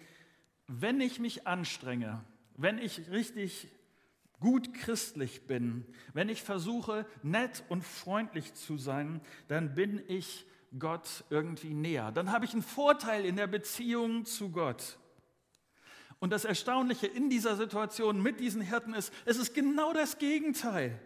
wenn 0.67 1.01
ich 1.01 1.19
mich 1.19 1.47
anstrenge, 1.47 2.25
wenn 2.57 2.79
ich 2.79 3.11
richtig 3.11 3.69
gut 4.39 4.75
christlich 4.75 5.47
bin, 5.47 5.87
wenn 6.15 6.29
ich 6.29 6.43
versuche, 6.43 7.07
nett 7.23 7.63
und 7.69 7.85
freundlich 7.85 8.55
zu 8.55 8.77
sein, 8.77 9.21
dann 9.49 9.75
bin 9.75 10.03
ich 10.09 10.47
Gott 10.79 11.25
irgendwie 11.31 11.75
näher. 11.75 12.13
Dann 12.13 12.31
habe 12.33 12.45
ich 12.45 12.53
einen 12.53 12.63
Vorteil 12.63 13.25
in 13.25 13.37
der 13.37 13.47
Beziehung 13.47 14.25
zu 14.25 14.51
Gott. 14.51 14.99
Und 16.21 16.31
das 16.31 16.45
Erstaunliche 16.45 17.07
in 17.07 17.31
dieser 17.31 17.57
Situation 17.57 18.23
mit 18.23 18.41
diesen 18.41 18.61
Hirten 18.61 18.95
ist, 18.95 19.13
es 19.25 19.39
ist 19.39 19.55
genau 19.55 19.93
das 19.93 20.19
Gegenteil. 20.19 21.01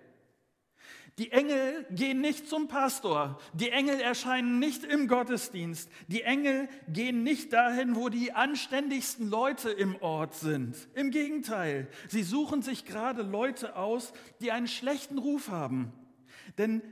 Die 1.19 1.31
Engel 1.31 1.87
gehen 1.93 2.21
nicht 2.21 2.49
zum 2.49 2.67
Pastor. 2.67 3.39
Die 3.53 3.71
Engel 3.71 4.01
erscheinen 4.01 4.59
nicht 4.59 4.83
im 4.83 5.07
Gottesdienst. 5.07 5.89
Die 6.09 6.23
Engel 6.23 6.69
gehen 6.89 7.23
nicht 7.23 7.53
dahin, 7.53 7.95
wo 7.95 8.09
die 8.09 8.33
anständigsten 8.33 9.31
Leute 9.31 9.71
im 9.71 9.95
Ort 10.03 10.35
sind. 10.35 10.77
Im 10.95 11.13
Gegenteil, 11.13 11.87
sie 12.09 12.25
suchen 12.25 12.63
sich 12.63 12.85
gerade 12.85 13.23
Leute 13.23 13.77
aus, 13.77 14.13
die 14.41 14.51
einen 14.51 14.67
schlechten 14.67 15.19
Ruf 15.19 15.51
haben. 15.51 15.93
Denn 16.59 16.83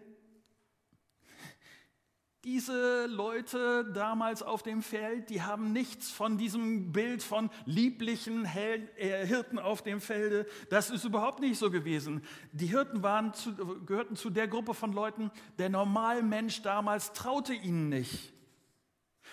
diese 2.44 3.06
Leute 3.06 3.84
damals 3.92 4.42
auf 4.42 4.64
dem 4.64 4.82
Feld, 4.82 5.30
die 5.30 5.42
haben 5.42 5.72
nichts 5.72 6.11
von 6.11 6.38
diesem 6.38 6.90
Bild 6.90 7.22
von 7.22 7.50
lieblichen 7.66 8.44
äh, 8.44 9.26
Hirten 9.26 9.61
auf 9.61 9.82
dem 9.82 10.00
Felde. 10.00 10.46
Das 10.68 10.90
ist 10.90 11.04
überhaupt 11.04 11.40
nicht 11.40 11.58
so 11.58 11.70
gewesen. 11.70 12.22
Die 12.52 12.66
Hirten 12.66 13.02
waren 13.04 13.32
zu, 13.32 13.54
gehörten 13.84 14.16
zu 14.16 14.28
der 14.28 14.49
Gruppe 14.49 14.75
von 14.75 14.92
Leuten, 14.92 15.30
der 15.58 15.68
Normalmensch 15.68 16.62
damals 16.62 17.12
traute 17.12 17.54
ihnen 17.54 17.88
nicht. 17.88 18.32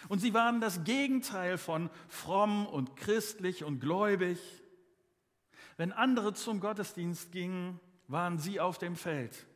Und 0.08 0.20
sie 0.20 0.36
waren 0.36 0.62
das 0.62 0.84
Gegenteil 0.84 1.58
von 1.58 1.90
fromm 2.08 2.68
und 2.68 2.96
christlich 2.96 3.64
und 3.64 3.80
gläubig. 3.80 4.40
Wenn 5.78 5.92
andere 5.92 6.34
zum 6.34 6.60
Gottesdienst 6.60 7.32
gingen, 7.32 7.80
waren 8.08 8.38
sie 8.38 8.60
auf 8.60 8.78
dem 8.78 8.96
Feld. 8.96 9.48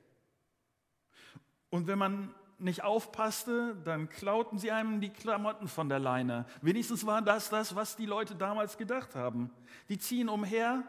Und 1.69 1.87
wenn 1.87 1.99
man 1.99 2.33
nicht 2.63 2.83
aufpasste, 2.83 3.75
dann 3.83 4.09
klauten 4.09 4.57
sie 4.57 4.71
einem 4.71 5.01
die 5.01 5.09
Klamotten 5.09 5.67
von 5.67 5.89
der 5.89 5.99
Leine. 5.99 6.45
Wenigstens 6.61 7.05
war 7.05 7.21
das 7.21 7.49
das, 7.49 7.75
was 7.75 7.95
die 7.95 8.05
Leute 8.05 8.35
damals 8.35 8.77
gedacht 8.77 9.15
haben. 9.15 9.51
Die 9.89 9.97
ziehen 9.97 10.29
umher 10.29 10.83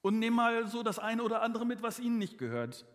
und 0.00 0.18
nehmen 0.18 0.36
mal 0.36 0.66
so 0.66 0.82
das 0.82 0.98
eine 0.98 1.22
oder 1.22 1.42
andere 1.42 1.66
mit, 1.66 1.82
was 1.82 1.98
ihnen 1.98 2.18
nicht 2.18 2.38
gehört. 2.38 2.86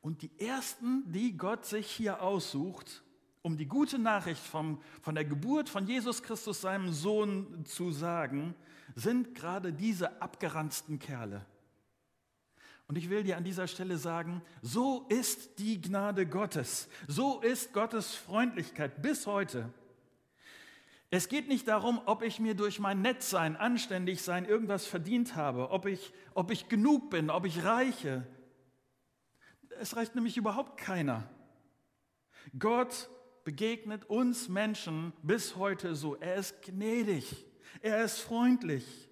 Und 0.00 0.22
die 0.22 0.30
ersten, 0.38 1.10
die 1.10 1.36
Gott 1.36 1.64
sich 1.64 1.90
hier 1.90 2.22
aussucht, 2.22 3.02
um 3.42 3.56
die 3.56 3.66
gute 3.66 3.98
Nachricht 3.98 4.40
vom, 4.40 4.80
von 5.02 5.14
der 5.14 5.24
Geburt 5.24 5.68
von 5.68 5.86
Jesus 5.86 6.22
Christus, 6.22 6.60
seinem 6.60 6.92
Sohn, 6.92 7.64
zu 7.64 7.92
sagen, 7.92 8.54
sind 8.94 9.34
gerade 9.34 9.72
diese 9.72 10.20
abgeranzten 10.20 10.98
Kerle. 10.98 11.44
Und 12.88 12.96
ich 12.96 13.10
will 13.10 13.24
dir 13.24 13.36
an 13.36 13.44
dieser 13.44 13.66
Stelle 13.66 13.98
sagen, 13.98 14.42
so 14.62 15.06
ist 15.08 15.58
die 15.58 15.80
Gnade 15.80 16.26
Gottes, 16.26 16.88
so 17.08 17.40
ist 17.40 17.72
Gottes 17.72 18.14
Freundlichkeit 18.14 19.02
bis 19.02 19.26
heute. 19.26 19.72
Es 21.10 21.28
geht 21.28 21.48
nicht 21.48 21.68
darum, 21.68 22.00
ob 22.06 22.22
ich 22.22 22.40
mir 22.40 22.54
durch 22.54 22.80
mein 22.80 23.00
Nettsein, 23.00 23.56
Anständigsein 23.56 24.44
irgendwas 24.44 24.86
verdient 24.86 25.36
habe, 25.36 25.70
ob 25.70 25.86
ich, 25.86 26.12
ob 26.34 26.50
ich 26.50 26.68
genug 26.68 27.10
bin, 27.10 27.30
ob 27.30 27.46
ich 27.46 27.64
reiche. 27.64 28.26
Es 29.80 29.96
reicht 29.96 30.14
nämlich 30.14 30.36
überhaupt 30.36 30.78
keiner. 30.78 31.28
Gott 32.58 33.08
begegnet 33.44 34.04
uns 34.06 34.48
Menschen 34.48 35.12
bis 35.22 35.56
heute 35.56 35.94
so. 35.94 36.16
Er 36.16 36.36
ist 36.36 36.62
gnädig, 36.62 37.46
er 37.80 38.04
ist 38.04 38.20
freundlich. 38.20 39.05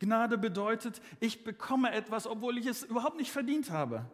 Gnade 0.00 0.38
bedeutet, 0.38 1.00
ich 1.20 1.44
bekomme 1.44 1.92
etwas, 1.92 2.26
obwohl 2.26 2.58
ich 2.58 2.66
es 2.66 2.82
überhaupt 2.82 3.16
nicht 3.16 3.30
verdient 3.30 3.70
habe. 3.70 4.10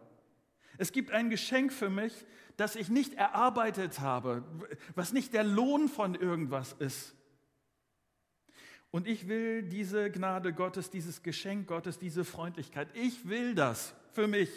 Es 0.77 0.91
gibt 0.91 1.11
ein 1.11 1.31
Geschenk 1.31 1.73
für 1.73 1.89
mich, 1.89 2.13
das 2.57 2.75
ich 2.75 2.89
nicht 2.89 3.15
erarbeitet 3.15 3.99
habe, 3.99 4.43
was 4.95 5.13
nicht 5.13 5.33
der 5.33 5.43
Lohn 5.43 5.87
von 5.89 6.13
irgendwas 6.13 6.73
ist. 6.73 7.15
Und 8.91 9.07
ich 9.07 9.27
will 9.27 9.63
diese 9.63 10.11
Gnade 10.11 10.53
Gottes, 10.53 10.89
dieses 10.89 11.23
Geschenk 11.23 11.67
Gottes, 11.67 11.99
diese 11.99 12.23
Freundlichkeit, 12.23 12.89
ich 12.93 13.27
will 13.27 13.55
das 13.55 13.93
für 14.11 14.27
mich. 14.27 14.49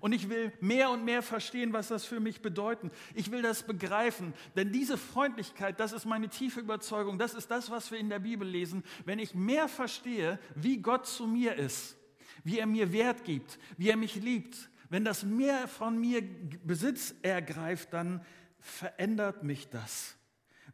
Und 0.00 0.12
ich 0.12 0.28
will 0.28 0.52
mehr 0.60 0.90
und 0.90 1.04
mehr 1.04 1.22
verstehen, 1.22 1.72
was 1.72 1.88
das 1.88 2.04
für 2.04 2.20
mich 2.20 2.40
bedeutet. 2.40 2.92
Ich 3.14 3.30
will 3.30 3.42
das 3.42 3.64
begreifen, 3.64 4.34
denn 4.56 4.72
diese 4.72 4.96
Freundlichkeit, 4.96 5.78
das 5.80 5.92
ist 5.92 6.04
meine 6.04 6.28
tiefe 6.28 6.60
Überzeugung, 6.60 7.18
das 7.18 7.34
ist 7.34 7.50
das, 7.50 7.70
was 7.70 7.90
wir 7.90 7.98
in 7.98 8.08
der 8.08 8.18
Bibel 8.18 8.46
lesen. 8.46 8.82
Wenn 9.04 9.18
ich 9.18 9.34
mehr 9.34 9.68
verstehe, 9.68 10.38
wie 10.54 10.78
Gott 10.78 11.06
zu 11.06 11.26
mir 11.26 11.54
ist, 11.54 11.96
wie 12.44 12.58
er 12.58 12.66
mir 12.66 12.92
Wert 12.92 13.24
gibt, 13.24 13.58
wie 13.76 13.90
er 13.90 13.96
mich 13.96 14.16
liebt, 14.16 14.70
wenn 14.88 15.04
das 15.04 15.22
mehr 15.22 15.68
von 15.68 15.98
mir 15.98 16.22
Besitz 16.64 17.14
ergreift, 17.22 17.92
dann 17.92 18.24
verändert 18.60 19.42
mich 19.42 19.68
das. 19.70 20.16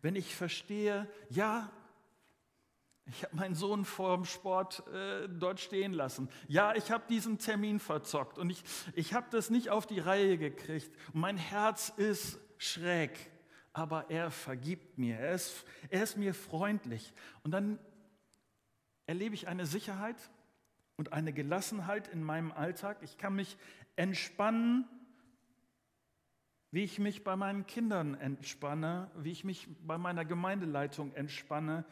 Wenn 0.03 0.17
ich 0.17 0.35
verstehe, 0.35 1.09
ja, 1.31 1.71
ich 3.11 3.25
habe 3.25 3.37
meinen 3.37 3.55
Sohn 3.55 3.85
vor 3.85 4.17
dem 4.17 4.25
Sport 4.25 4.87
äh, 4.89 5.29
dort 5.29 5.61
stehen 5.61 5.93
lassen. 5.93 6.29
Ja, 6.47 6.75
ich 6.75 6.91
habe 6.91 7.05
diesen 7.09 7.39
Termin 7.39 7.81
verzockt 7.81 8.39
und 8.39 8.51
ich, 8.51 8.63
ich 8.95 9.15
habe 9.15 9.27
das 9.31 9.51
nicht 9.51 9.71
auf 9.71 9.87
die 9.87 10.01
Reihe 10.01 10.37
gekriegt. 10.37 10.91
Und 11.13 11.21
mein 11.21 11.37
Herz 11.37 11.93
ist 11.97 12.39
schräg, 12.59 13.13
aber 13.73 14.11
er 14.11 14.31
vergibt 14.31 14.99
mir. 14.99 15.17
Er 15.17 15.33
ist, 15.33 15.65
er 15.89 16.03
ist 16.03 16.17
mir 16.17 16.35
freundlich. 16.35 17.15
Und 17.43 17.53
dann 17.53 17.79
erlebe 19.07 19.35
ich 19.35 19.49
eine 19.49 19.65
Sicherheit 19.65 20.17
und 20.97 21.13
eine 21.13 21.33
Gelassenheit 21.33 22.09
in 22.09 22.23
meinem 22.23 22.53
Alltag. 22.53 22.99
Ich 23.03 23.17
kann 23.17 23.35
mich 23.35 23.57
entspannen, 23.97 24.87
wie 26.71 26.85
ich 26.85 26.99
mich 26.99 27.25
bei 27.25 27.37
meinen 27.37 27.67
Kindern 27.67 28.15
entspanne, 28.15 29.11
wie 29.17 29.33
ich 29.33 29.45
mich 29.45 29.67
bei 29.87 29.97
meiner 29.97 30.27
Gemeindeleitung 30.27 31.15
entspanne 31.15 31.87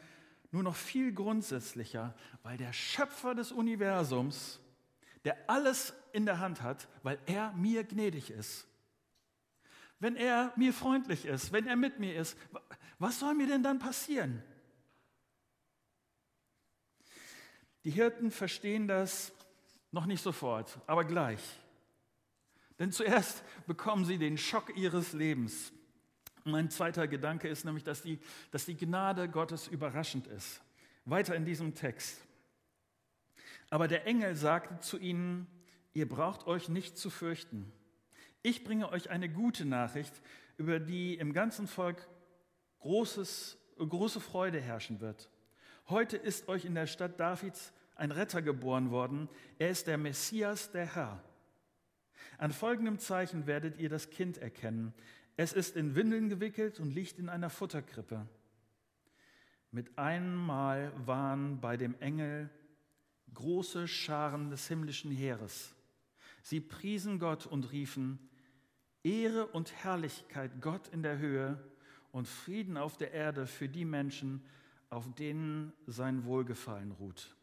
nur 0.50 0.62
noch 0.62 0.76
viel 0.76 1.12
grundsätzlicher, 1.12 2.14
weil 2.42 2.56
der 2.56 2.72
Schöpfer 2.72 3.34
des 3.34 3.52
Universums, 3.52 4.60
der 5.24 5.36
alles 5.50 5.92
in 6.12 6.26
der 6.26 6.38
Hand 6.38 6.62
hat, 6.62 6.88
weil 7.02 7.18
er 7.26 7.52
mir 7.52 7.84
gnädig 7.84 8.30
ist. 8.30 8.66
Wenn 9.98 10.16
er 10.16 10.52
mir 10.56 10.72
freundlich 10.72 11.24
ist, 11.24 11.52
wenn 11.52 11.66
er 11.66 11.76
mit 11.76 11.98
mir 11.98 12.14
ist, 12.16 12.36
was 12.98 13.18
soll 13.18 13.34
mir 13.34 13.46
denn 13.46 13.62
dann 13.62 13.78
passieren? 13.78 14.42
Die 17.84 17.90
Hirten 17.90 18.30
verstehen 18.30 18.88
das 18.88 19.32
noch 19.92 20.06
nicht 20.06 20.22
sofort, 20.22 20.78
aber 20.86 21.04
gleich. 21.04 21.40
Denn 22.78 22.92
zuerst 22.92 23.42
bekommen 23.66 24.04
sie 24.04 24.18
den 24.18 24.36
Schock 24.36 24.76
ihres 24.76 25.12
Lebens. 25.12 25.72
Mein 26.46 26.70
zweiter 26.70 27.08
Gedanke 27.08 27.48
ist 27.48 27.64
nämlich, 27.64 27.82
dass 27.82 28.02
die, 28.02 28.20
dass 28.52 28.66
die 28.66 28.76
Gnade 28.76 29.28
Gottes 29.28 29.66
überraschend 29.66 30.28
ist. 30.28 30.62
Weiter 31.04 31.34
in 31.34 31.44
diesem 31.44 31.74
Text. 31.74 32.24
Aber 33.68 33.88
der 33.88 34.06
Engel 34.06 34.36
sagte 34.36 34.78
zu 34.78 34.96
ihnen, 34.96 35.48
ihr 35.92 36.08
braucht 36.08 36.46
euch 36.46 36.68
nicht 36.68 36.96
zu 36.98 37.10
fürchten. 37.10 37.72
Ich 38.42 38.62
bringe 38.62 38.92
euch 38.92 39.10
eine 39.10 39.28
gute 39.28 39.64
Nachricht, 39.64 40.12
über 40.56 40.78
die 40.78 41.16
im 41.16 41.32
ganzen 41.32 41.66
Volk 41.66 42.08
großes, 42.78 43.58
große 43.78 44.20
Freude 44.20 44.60
herrschen 44.60 45.00
wird. 45.00 45.28
Heute 45.88 46.16
ist 46.16 46.48
euch 46.48 46.64
in 46.64 46.76
der 46.76 46.86
Stadt 46.86 47.18
Davids 47.18 47.72
ein 47.96 48.12
Retter 48.12 48.40
geboren 48.40 48.92
worden. 48.92 49.28
Er 49.58 49.70
ist 49.70 49.88
der 49.88 49.98
Messias, 49.98 50.70
der 50.70 50.94
Herr. 50.94 51.24
An 52.38 52.52
folgendem 52.52 53.00
Zeichen 53.00 53.48
werdet 53.48 53.78
ihr 53.78 53.88
das 53.88 54.10
Kind 54.10 54.38
erkennen. 54.38 54.94
Es 55.36 55.52
ist 55.52 55.76
in 55.76 55.94
Windeln 55.94 56.28
gewickelt 56.28 56.80
und 56.80 56.94
liegt 56.94 57.18
in 57.18 57.28
einer 57.28 57.50
Futterkrippe. 57.50 58.26
Mit 59.70 59.98
einem 59.98 60.34
Mal 60.34 60.92
waren 61.04 61.60
bei 61.60 61.76
dem 61.76 61.94
Engel 62.00 62.48
große 63.34 63.86
Scharen 63.86 64.50
des 64.50 64.66
himmlischen 64.68 65.10
Heeres. 65.10 65.74
Sie 66.42 66.60
priesen 66.60 67.18
Gott 67.18 67.44
und 67.44 67.70
riefen, 67.72 68.18
Ehre 69.02 69.46
und 69.46 69.72
Herrlichkeit 69.72 70.62
Gott 70.62 70.88
in 70.88 71.02
der 71.02 71.18
Höhe 71.18 71.62
und 72.12 72.26
Frieden 72.26 72.78
auf 72.78 72.96
der 72.96 73.12
Erde 73.12 73.46
für 73.46 73.68
die 73.68 73.84
Menschen, 73.84 74.42
auf 74.88 75.12
denen 75.14 75.72
sein 75.86 76.24
Wohlgefallen 76.24 76.92
ruht. 76.92 77.36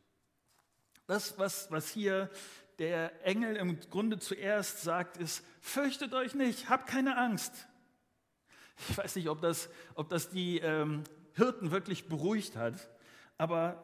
Das, 1.05 1.37
was, 1.37 1.69
was 1.69 1.89
hier 1.89 2.29
der 2.79 3.25
Engel 3.25 3.55
im 3.55 3.79
Grunde 3.91 4.17
zuerst 4.17 4.81
sagt, 4.81 5.17
ist, 5.17 5.45
fürchtet 5.61 6.13
euch 6.13 6.33
nicht, 6.33 6.69
habt 6.69 6.87
keine 6.87 7.17
Angst. 7.17 7.67
Ich 8.89 8.97
weiß 8.97 9.15
nicht, 9.15 9.29
ob 9.29 9.41
das, 9.41 9.69
ob 9.95 10.09
das 10.09 10.29
die 10.29 10.59
ähm, 10.59 11.03
Hirten 11.33 11.71
wirklich 11.71 12.07
beruhigt 12.07 12.55
hat, 12.55 12.89
aber 13.37 13.83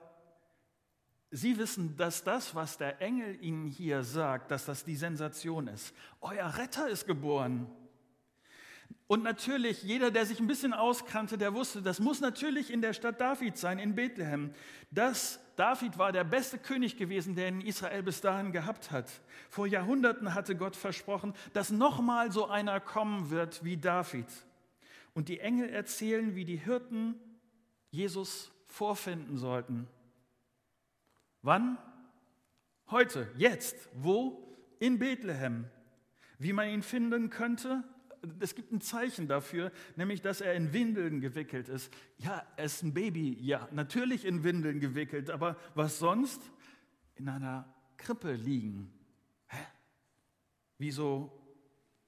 sie 1.31 1.58
wissen, 1.58 1.96
dass 1.98 2.24
das, 2.24 2.55
was 2.55 2.77
der 2.77 3.01
Engel 3.01 3.38
ihnen 3.43 3.67
hier 3.67 4.03
sagt, 4.03 4.51
dass 4.51 4.65
das 4.65 4.84
die 4.84 4.96
Sensation 4.96 5.67
ist. 5.67 5.93
Euer 6.22 6.58
Retter 6.58 6.88
ist 6.89 7.05
geboren. 7.05 7.67
Und 9.08 9.24
natürlich, 9.24 9.81
jeder, 9.81 10.12
der 10.12 10.25
sich 10.25 10.39
ein 10.39 10.48
bisschen 10.48 10.74
auskannte, 10.74 11.38
der 11.38 11.55
wusste, 11.55 11.81
das 11.81 12.00
muss 12.00 12.22
natürlich 12.22 12.72
in 12.72 12.81
der 12.81 12.93
Stadt 12.93 13.19
David 13.19 13.58
sein, 13.58 13.79
in 13.79 13.96
Bethlehem. 13.96 14.53
Das, 14.91 15.39
David 15.55 15.98
war 15.98 16.12
der 16.12 16.24
beste 16.24 16.60
König 16.60 16.96
gewesen, 16.96 17.36
der 17.36 17.48
in 17.48 17.62
Israel 17.62 18.03
bis 18.03 18.22
dahin 18.22 18.51
gehabt 18.51 18.91
hat. 18.91 19.10
Vor 19.50 19.65
Jahrhunderten 19.65 20.36
hatte 20.36 20.55
Gott 20.55 20.75
versprochen, 20.75 21.34
dass 21.53 21.72
nochmal 21.72 22.31
so 22.31 22.48
einer 22.48 22.79
kommen 22.79 23.31
wird 23.31 23.63
wie 23.63 23.77
David. 23.77 24.27
Und 25.13 25.30
die 25.30 25.39
Engel 25.39 25.70
erzählen, 25.70 26.36
wie 26.36 26.46
die 26.46 26.58
Hirten 26.58 27.16
Jesus 27.92 28.51
vorfinden 28.68 29.38
sollten. 29.38 29.88
Wann? 31.42 31.78
Heute, 32.89 33.28
jetzt. 33.36 33.89
Wo? 33.94 34.56
In 34.80 35.00
Bethlehem. 35.00 35.66
Wie 36.38 36.54
man 36.54 36.70
ihn 36.70 36.84
finden 36.84 37.30
könnte? 37.30 37.84
Es 38.39 38.56
gibt 38.56 38.72
ein 38.72 38.82
Zeichen 38.82 39.28
dafür, 39.28 39.72
nämlich 39.96 40.22
dass 40.22 40.42
er 40.42 40.54
in 40.54 40.74
Windeln 40.74 41.22
gewickelt 41.22 41.70
ist. 41.70 41.94
Ja, 42.18 42.46
er 42.58 42.66
ist 42.66 42.84
ein 42.84 42.94
Baby, 42.94 43.38
ja, 43.39 43.68
natürlich 43.72 44.25
in 44.25 44.44
Windeln 44.44 44.80
gewickelt, 44.80 45.30
aber 45.30 45.56
was 45.74 46.00
sonst? 46.00 46.42
In 47.16 47.30
einer 47.30 47.74
Krippe 47.98 48.34
liegen. 48.34 48.92
Hä? 49.48 49.66
Wieso 50.78 51.38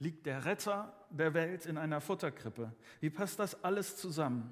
liegt 0.01 0.25
der 0.25 0.45
Retter 0.45 0.91
der 1.11 1.35
Welt 1.35 1.67
in 1.67 1.77
einer 1.77 2.01
Futterkrippe. 2.01 2.73
Wie 2.99 3.11
passt 3.11 3.37
das 3.37 3.63
alles 3.63 3.97
zusammen? 3.97 4.51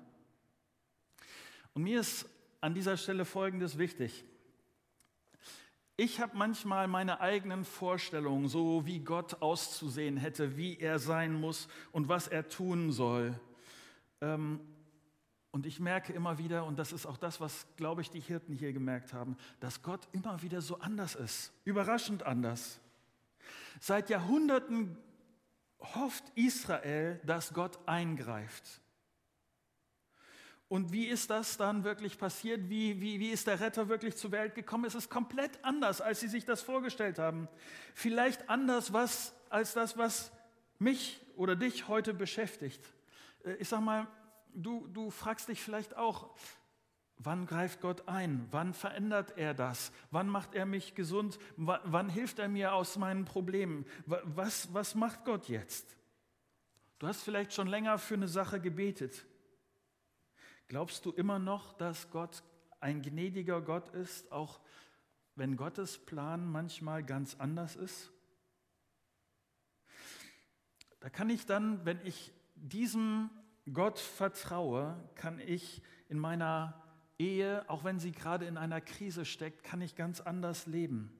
Und 1.74 1.84
mir 1.84 2.00
ist 2.00 2.30
an 2.62 2.76
dieser 2.76 2.98
Stelle 2.98 3.26
Folgendes 3.26 3.80
wichtig. 3.80 4.26
Ich 5.98 6.22
habe 6.22 6.38
manchmal 6.38 6.88
meine 6.88 7.20
eigenen 7.20 7.66
Vorstellungen, 7.66 8.48
so 8.48 8.86
wie 8.86 9.00
Gott 9.00 9.42
auszusehen 9.42 10.18
hätte, 10.18 10.56
wie 10.56 10.78
er 10.78 11.00
sein 11.00 11.34
muss 11.34 11.68
und 11.92 12.08
was 12.08 12.28
er 12.28 12.48
tun 12.48 12.92
soll. 12.92 13.38
Ähm, 14.22 14.60
und 15.52 15.66
ich 15.66 15.80
merke 15.80 16.14
immer 16.14 16.38
wieder, 16.38 16.66
und 16.66 16.78
das 16.78 16.94
ist 16.94 17.08
auch 17.08 17.18
das, 17.18 17.42
was, 17.42 17.66
glaube 17.76 18.02
ich, 18.02 18.12
die 18.12 18.20
Hirten 18.20 18.54
hier 18.54 18.72
gemerkt 18.72 19.14
haben, 19.14 19.36
dass 19.60 19.82
Gott 19.82 20.08
immer 20.12 20.44
wieder 20.44 20.62
so 20.62 20.80
anders 20.80 21.16
ist, 21.16 21.52
überraschend 21.66 22.22
anders. 22.22 22.80
Seit 23.80 24.12
Jahrhunderten 24.12 24.96
hofft 25.80 26.24
Israel, 26.36 27.20
dass 27.26 27.54
Gott 27.54 27.80
eingreift. 27.88 28.82
Und 30.68 30.92
wie 30.92 31.08
ist 31.08 31.32
das 31.32 31.58
dann 31.58 31.84
wirklich 31.84 32.20
passiert? 32.20 32.70
Wie, 32.70 33.02
wie, 33.02 33.20
wie 33.20 33.30
ist 33.30 33.48
der 33.48 33.60
Retter 33.60 33.90
wirklich 33.90 34.16
zur 34.16 34.32
Welt 34.32 34.54
gekommen? 34.54 34.86
Es 34.86 34.94
ist 34.94 35.10
komplett 35.10 35.64
anders, 35.64 36.00
als 36.00 36.20
sie 36.20 36.28
sich 36.28 36.46
das 36.46 36.62
vorgestellt 36.62 37.18
haben. 37.18 37.48
Vielleicht 37.96 38.50
anders 38.50 38.94
was, 38.94 39.34
als 39.50 39.74
das, 39.74 39.98
was 39.98 40.32
mich 40.78 41.26
oder 41.36 41.56
dich 41.56 41.88
heute 41.88 42.14
beschäftigt. 42.14 42.82
Äh, 43.44 43.54
ich 43.56 43.68
sage 43.68 43.82
mal, 43.82 44.08
du, 44.54 44.88
du 44.88 45.10
fragst 45.10 45.50
dich 45.50 45.60
vielleicht 45.60 45.98
auch, 45.98 46.36
wann 47.20 47.46
greift 47.46 47.82
Gott 47.82 48.08
ein? 48.08 48.48
Wann 48.52 48.74
verändert 48.74 49.38
er 49.38 49.54
das? 49.54 49.92
Wann 50.10 50.28
macht 50.28 50.56
er 50.56 50.66
mich 50.66 50.96
gesund? 50.96 51.38
W 51.58 51.78
wann 51.84 52.10
hilft 52.10 52.40
er 52.40 52.48
mir 52.48 52.74
aus 52.74 52.98
meinen 52.98 53.26
Problemen? 53.26 53.86
Was, 54.06 54.74
was 54.74 54.96
macht 54.96 55.26
Gott 55.26 55.50
jetzt? 55.50 55.96
Du 56.98 57.08
hast 57.08 57.22
vielleicht 57.22 57.54
schon 57.54 57.68
länger 57.68 57.98
für 57.98 58.16
eine 58.16 58.28
Sache 58.28 58.60
gebetet. 58.60 59.26
Glaubst 60.68 61.06
du 61.06 61.12
immer 61.12 61.40
noch, 61.40 61.74
dass 61.74 62.10
Gott 62.10 62.44
ein 62.80 63.02
gnädiger 63.02 63.62
Gott 63.62 63.90
ist, 63.90 64.32
auch 64.32 64.60
wenn 65.36 65.58
Gottes 65.58 65.98
Plan 65.98 66.50
manchmal 66.50 67.04
ganz 67.04 67.36
anders 67.40 67.76
ist? 67.76 68.12
Da 71.00 71.10
kann 71.10 71.30
ich 71.30 71.46
dann, 71.46 71.86
wenn 71.86 72.06
ich 72.06 72.32
diesem 72.56 73.30
Gott 73.74 74.00
vertraue, 74.00 74.98
kann 75.16 75.40
ich 75.40 75.82
in 76.10 76.20
meiner 76.20 76.89
Ehe, 77.20 77.70
auch 77.70 77.84
wenn 77.84 78.00
sie 78.00 78.12
gerade 78.12 78.46
in 78.46 78.58
einer 78.58 78.82
Krise 78.82 79.26
steckt, 79.26 79.64
kann 79.64 79.82
ich 79.82 79.96
ganz 79.96 80.22
anders 80.22 80.66
leben, 80.66 81.12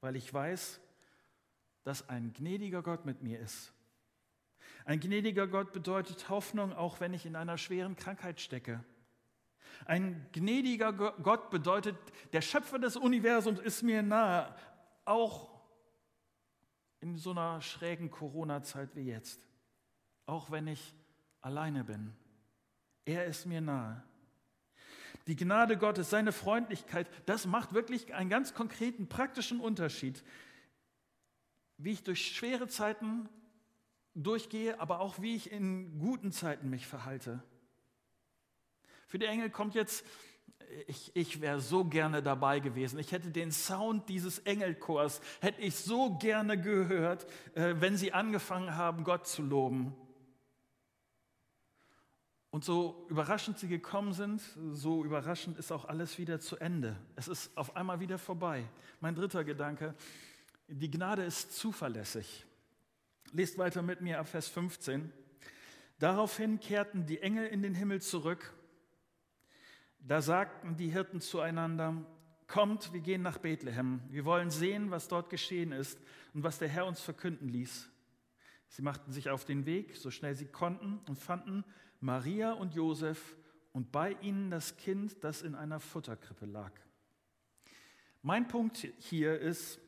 weil 0.00 0.16
ich 0.16 0.32
weiß, 0.32 0.80
dass 1.82 2.08
ein 2.08 2.32
gnädiger 2.32 2.82
Gott 2.82 3.04
mit 3.04 3.22
mir 3.22 3.38
ist 3.40 3.74
ein 4.86 5.00
gnädiger 5.00 5.48
Gott 5.48 5.72
bedeutet 5.72 6.28
Hoffnung, 6.28 6.72
auch 6.72 7.00
wenn 7.00 7.12
ich 7.12 7.26
in 7.26 7.34
einer 7.34 7.58
schweren 7.58 7.96
Krankheit 7.96 8.40
stecke. 8.40 8.84
Ein 9.84 10.24
gnädiger 10.30 10.92
Gott 10.92 11.50
bedeutet, 11.50 11.96
der 12.32 12.40
Schöpfer 12.40 12.78
des 12.78 12.96
Universums 12.96 13.58
ist 13.58 13.82
mir 13.82 14.02
nahe, 14.02 14.54
auch 15.04 15.50
in 17.00 17.16
so 17.18 17.32
einer 17.32 17.60
schrägen 17.62 18.12
Corona-Zeit 18.12 18.94
wie 18.94 19.02
jetzt, 19.02 19.40
auch 20.24 20.52
wenn 20.52 20.68
ich 20.68 20.94
alleine 21.40 21.82
bin. 21.82 22.14
Er 23.04 23.26
ist 23.26 23.44
mir 23.44 23.60
nahe. 23.60 24.02
Die 25.26 25.36
Gnade 25.36 25.76
Gottes, 25.76 26.10
seine 26.10 26.32
Freundlichkeit, 26.32 27.08
das 27.26 27.46
macht 27.46 27.74
wirklich 27.74 28.14
einen 28.14 28.30
ganz 28.30 28.54
konkreten, 28.54 29.08
praktischen 29.08 29.60
Unterschied, 29.60 30.22
wie 31.78 31.92
ich 31.92 32.04
durch 32.04 32.28
schwere 32.28 32.68
Zeiten 32.68 33.28
durchgehe, 34.14 34.80
aber 34.80 35.00
auch 35.00 35.20
wie 35.20 35.34
ich 35.34 35.50
in 35.50 35.98
guten 35.98 36.32
Zeiten 36.32 36.70
mich 36.70 36.86
verhalte. 36.86 37.42
Für 39.08 39.18
die 39.18 39.26
Engel 39.26 39.50
kommt 39.50 39.74
jetzt, 39.74 40.04
ich, 40.86 41.10
ich 41.14 41.40
wäre 41.40 41.60
so 41.60 41.84
gerne 41.84 42.22
dabei 42.22 42.60
gewesen. 42.60 42.98
Ich 42.98 43.12
hätte 43.12 43.30
den 43.30 43.52
Sound 43.52 44.08
dieses 44.08 44.40
Engelchors, 44.40 45.20
hätte 45.40 45.60
ich 45.60 45.76
so 45.76 46.16
gerne 46.18 46.60
gehört, 46.60 47.26
äh, 47.54 47.74
wenn 47.78 47.96
sie 47.96 48.12
angefangen 48.12 48.76
haben, 48.76 49.04
Gott 49.04 49.26
zu 49.26 49.42
loben. 49.42 49.94
Und 52.56 52.64
so 52.64 53.04
überraschend 53.10 53.58
sie 53.58 53.68
gekommen 53.68 54.14
sind, 54.14 54.40
so 54.72 55.04
überraschend 55.04 55.58
ist 55.58 55.70
auch 55.70 55.84
alles 55.84 56.16
wieder 56.16 56.40
zu 56.40 56.56
Ende. 56.56 56.96
Es 57.14 57.28
ist 57.28 57.54
auf 57.54 57.76
einmal 57.76 58.00
wieder 58.00 58.16
vorbei. 58.16 58.64
Mein 58.98 59.14
dritter 59.14 59.44
Gedanke, 59.44 59.94
die 60.66 60.90
Gnade 60.90 61.22
ist 61.22 61.54
zuverlässig. 61.54 62.46
Lest 63.32 63.58
weiter 63.58 63.82
mit 63.82 64.00
mir 64.00 64.18
ab 64.18 64.28
Vers 64.28 64.48
15. 64.48 65.12
Daraufhin 65.98 66.58
kehrten 66.58 67.04
die 67.04 67.20
Engel 67.20 67.46
in 67.46 67.60
den 67.60 67.74
Himmel 67.74 68.00
zurück. 68.00 68.54
Da 69.98 70.22
sagten 70.22 70.78
die 70.78 70.88
Hirten 70.88 71.20
zueinander, 71.20 72.06
Kommt, 72.46 72.90
wir 72.94 73.00
gehen 73.00 73.20
nach 73.20 73.36
Bethlehem. 73.36 74.00
Wir 74.08 74.24
wollen 74.24 74.50
sehen, 74.50 74.90
was 74.90 75.08
dort 75.08 75.28
geschehen 75.28 75.72
ist 75.72 76.00
und 76.32 76.42
was 76.42 76.58
der 76.58 76.68
Herr 76.68 76.86
uns 76.86 77.02
verkünden 77.02 77.50
ließ. 77.50 77.90
Sie 78.68 78.82
machten 78.82 79.12
sich 79.12 79.28
auf 79.28 79.44
den 79.44 79.66
Weg, 79.66 79.94
so 79.94 80.10
schnell 80.10 80.34
sie 80.34 80.46
konnten, 80.46 81.00
und 81.06 81.18
fanden 81.18 81.62
Maria 82.00 82.52
und 82.52 82.74
Josef 82.74 83.36
und 83.72 83.92
bei 83.92 84.12
ihnen 84.20 84.50
das 84.50 84.76
Kind, 84.76 85.22
das 85.22 85.42
in 85.42 85.54
einer 85.54 85.80
Futterkrippe 85.80 86.46
lag. 86.46 86.72
Mein 88.22 88.48
Punkt 88.48 88.88
hier 88.98 89.38
ist, 89.38 89.78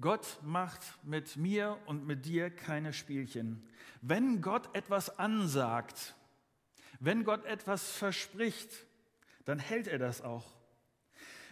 Gott 0.00 0.38
macht 0.42 0.80
mit 1.04 1.36
mir 1.36 1.78
und 1.86 2.06
mit 2.06 2.24
dir 2.24 2.48
keine 2.50 2.92
Spielchen. 2.92 3.68
Wenn 4.00 4.40
Gott 4.40 4.74
etwas 4.74 5.18
ansagt, 5.18 6.14
wenn 7.00 7.24
Gott 7.24 7.44
etwas 7.44 7.90
verspricht, 7.90 8.86
dann 9.44 9.58
hält 9.58 9.88
er 9.88 9.98
das 9.98 10.22
auch. 10.22 10.59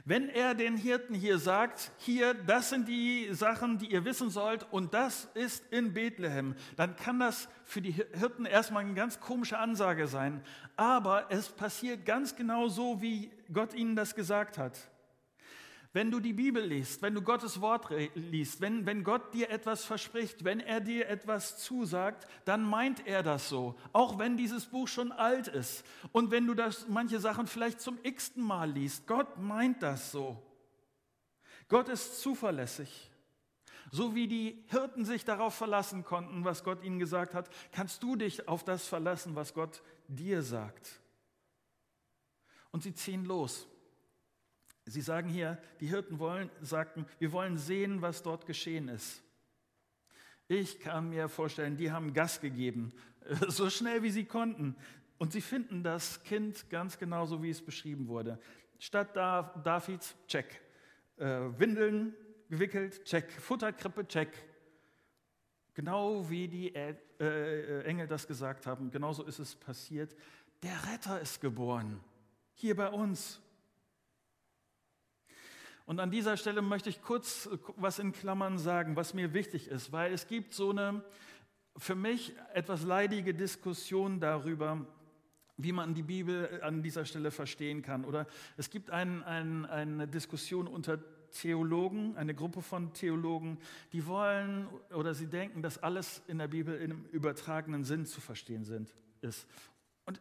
Wenn 0.09 0.31
er 0.31 0.55
den 0.55 0.79
Hirten 0.79 1.15
hier 1.15 1.37
sagt, 1.39 1.93
hier, 1.99 2.33
das 2.33 2.71
sind 2.71 2.89
die 2.89 3.29
Sachen, 3.33 3.77
die 3.77 3.93
ihr 3.93 4.07
wissen 4.07 4.31
sollt 4.31 4.67
und 4.71 4.95
das 4.95 5.29
ist 5.35 5.63
in 5.71 5.93
Bethlehem, 5.93 6.55
dann 6.77 6.97
kann 6.97 7.21
das 7.21 7.47
für 7.67 7.83
die 7.83 7.93
Hirten 7.93 8.47
erstmal 8.47 8.85
eine 8.85 8.95
ganz 8.95 9.21
komische 9.21 9.59
Ansage 9.59 10.07
sein. 10.07 10.41
Aber 10.79 11.27
es 11.29 11.51
passiert 11.51 12.07
ganz 12.07 12.35
genau 12.35 12.69
so, 12.69 13.03
wie 13.03 13.31
Gott 13.53 13.75
ihnen 13.75 13.97
das 13.97 14.15
gesagt 14.15 14.57
hat. 14.57 14.79
Wenn 15.93 16.11
du 16.11 16.21
die 16.21 16.35
Bibel 16.35 16.63
liest, 16.63 17.01
wenn 17.01 17.15
du 17.15 17.23
Gottes 17.23 17.63
Wort 17.63 17.89
liest, 18.15 18.61
wenn, 18.61 18.85
wenn 18.85 19.05
Gott 19.05 19.33
dir 19.33 19.49
etwas 19.49 19.85
verspricht, 19.85 20.45
wenn 20.45 20.61
er 20.61 20.81
dir 20.81 21.09
etwas 21.09 21.59
zusagt, 21.59 22.29
dann 22.45 22.63
meint 22.63 23.07
er 23.07 23.23
das 23.23 23.49
so. 23.49 23.75
Auch 23.95 24.19
wenn 24.19 24.37
dieses 24.37 24.67
Buch 24.67 24.87
schon 24.87 25.13
alt 25.13 25.49
ist 25.49 25.85
und 26.13 26.31
wenn 26.31 26.47
du 26.47 26.55
das, 26.55 26.89
manche 26.89 27.21
Sachen 27.21 27.47
vielleicht 27.47 27.81
zum 27.81 27.99
x-ten 28.03 28.43
Mal 28.43 28.71
liest. 28.71 29.07
Gott 29.07 29.39
meint 29.39 29.83
das 29.83 30.13
so. 30.13 30.43
Gott 31.69 31.89
ist 31.89 32.21
zuverlässig. 32.21 33.11
So 33.91 34.15
wie 34.15 34.29
die 34.29 34.63
Hirten 34.69 35.07
sich 35.07 35.25
darauf 35.25 35.55
verlassen 35.55 36.05
konnten, 36.05 36.45
was 36.45 36.65
Gott 36.65 36.85
ihnen 36.85 36.99
gesagt 36.99 37.33
hat, 37.33 37.49
kannst 37.73 38.03
du 38.03 38.17
dich 38.17 38.47
auf 38.47 38.63
das 38.63 38.87
verlassen, 38.87 39.35
was 39.35 39.55
Gott 39.55 39.83
dir 40.07 40.43
sagt. 40.43 41.01
Und 42.71 42.83
sie 42.83 42.95
ziehen 42.95 43.25
los. 43.25 43.67
Sie 44.89 45.01
sagen 45.03 45.29
hier, 45.29 45.59
die 45.81 45.87
Hirten 45.87 46.19
wollen, 46.19 46.51
sagten, 46.63 47.07
wir 47.19 47.33
wollen 47.33 47.59
sehen, 47.59 48.01
was 48.01 48.23
dort 48.23 48.47
geschehen 48.47 48.89
ist. 48.89 49.23
Ich 50.49 50.81
kann 50.81 51.11
mir 51.11 51.29
vorstellen, 51.29 51.77
die 51.77 51.93
haben 51.93 52.15
Gas 52.15 52.41
gegeben, 52.41 52.93
so 53.49 53.69
schnell 53.69 54.03
wie 54.03 54.11
sie 54.11 54.25
konnten. 54.25 54.77
Und 55.19 55.33
sie 55.33 55.41
finden 55.41 55.83
das 55.83 56.23
Kind 56.23 56.71
ganz 56.71 56.99
genauso, 56.99 57.43
wie 57.43 57.51
es 57.51 57.61
beschrieben 57.61 58.09
wurde. 58.09 58.39
Statt 58.79 59.15
Davids, 59.17 60.17
check. 60.27 60.61
Äh, 61.17 61.27
Windeln 61.59 62.15
gewickelt, 62.49 63.05
check. 63.05 63.31
Futterkrippe, 63.33 64.07
check. 64.07 64.31
Genau 65.75 66.29
wie 66.31 66.49
die 66.49 66.75
äh, 66.75 67.83
Engel 67.83 68.07
das 68.07 68.27
gesagt 68.27 68.67
haben, 68.67 68.91
genauso 68.91 69.25
ist 69.25 69.39
es 69.39 69.55
passiert. 69.55 70.17
Der 70.63 70.77
Retter 70.93 71.21
ist 71.21 71.41
geboren, 71.41 72.01
hier 72.55 72.75
bei 72.75 72.89
uns. 72.89 73.41
Und 75.89 76.01
an 76.01 76.11
dieser 76.11 76.37
Stelle 76.37 76.61
möchte 76.61 76.91
ich 76.91 77.01
kurz 77.01 77.47
äh, 77.47 77.57
was 77.77 77.99
in 77.99 78.13
Klammern 78.13 78.59
sagen, 78.59 78.95
was 78.95 79.15
mir 79.15 79.33
wichtig 79.33 79.69
ist, 79.69 79.91
weil 79.91 80.13
es 80.13 80.27
gibt 80.27 80.53
so 80.53 80.69
eine 80.69 81.03
für 81.79 81.95
mich 81.95 82.35
etwas 82.53 82.83
leidige 82.83 83.33
Diskussion 83.33 84.21
darüber, 84.21 84.85
wie 85.57 85.73
man 85.73 85.95
die 85.95 86.03
Bibel 86.03 86.61
an 86.63 86.83
dieser 86.83 87.07
Stelle 87.07 87.31
verstehen 87.31 87.81
kann. 87.81 88.05
Oder 88.05 88.27
es 88.59 88.69
gibt 88.69 88.91
ein, 88.91 89.23
ein, 89.23 89.65
eine 89.65 90.07
Diskussion 90.07 90.67
unter 90.67 90.99
Theologen, 91.31 92.19
eine 92.19 92.35
Gruppe 92.35 92.61
von 92.61 92.93
Theologen, 92.93 93.57
die 93.95 94.07
wollen 94.07 94.69
oder 94.91 95.15
sie 95.15 95.29
denken, 95.29 95.63
dass 95.63 95.83
alles 95.83 96.21
in 96.27 96.37
der 96.37 96.49
Bibel 96.49 96.79
im 96.79 97.07
übertragenen 97.13 97.85
Sinn 97.85 98.05
zu 98.05 98.21
verstehen 98.21 98.65
sind, 98.65 98.95
ist. 99.23 99.47
Und 100.05 100.21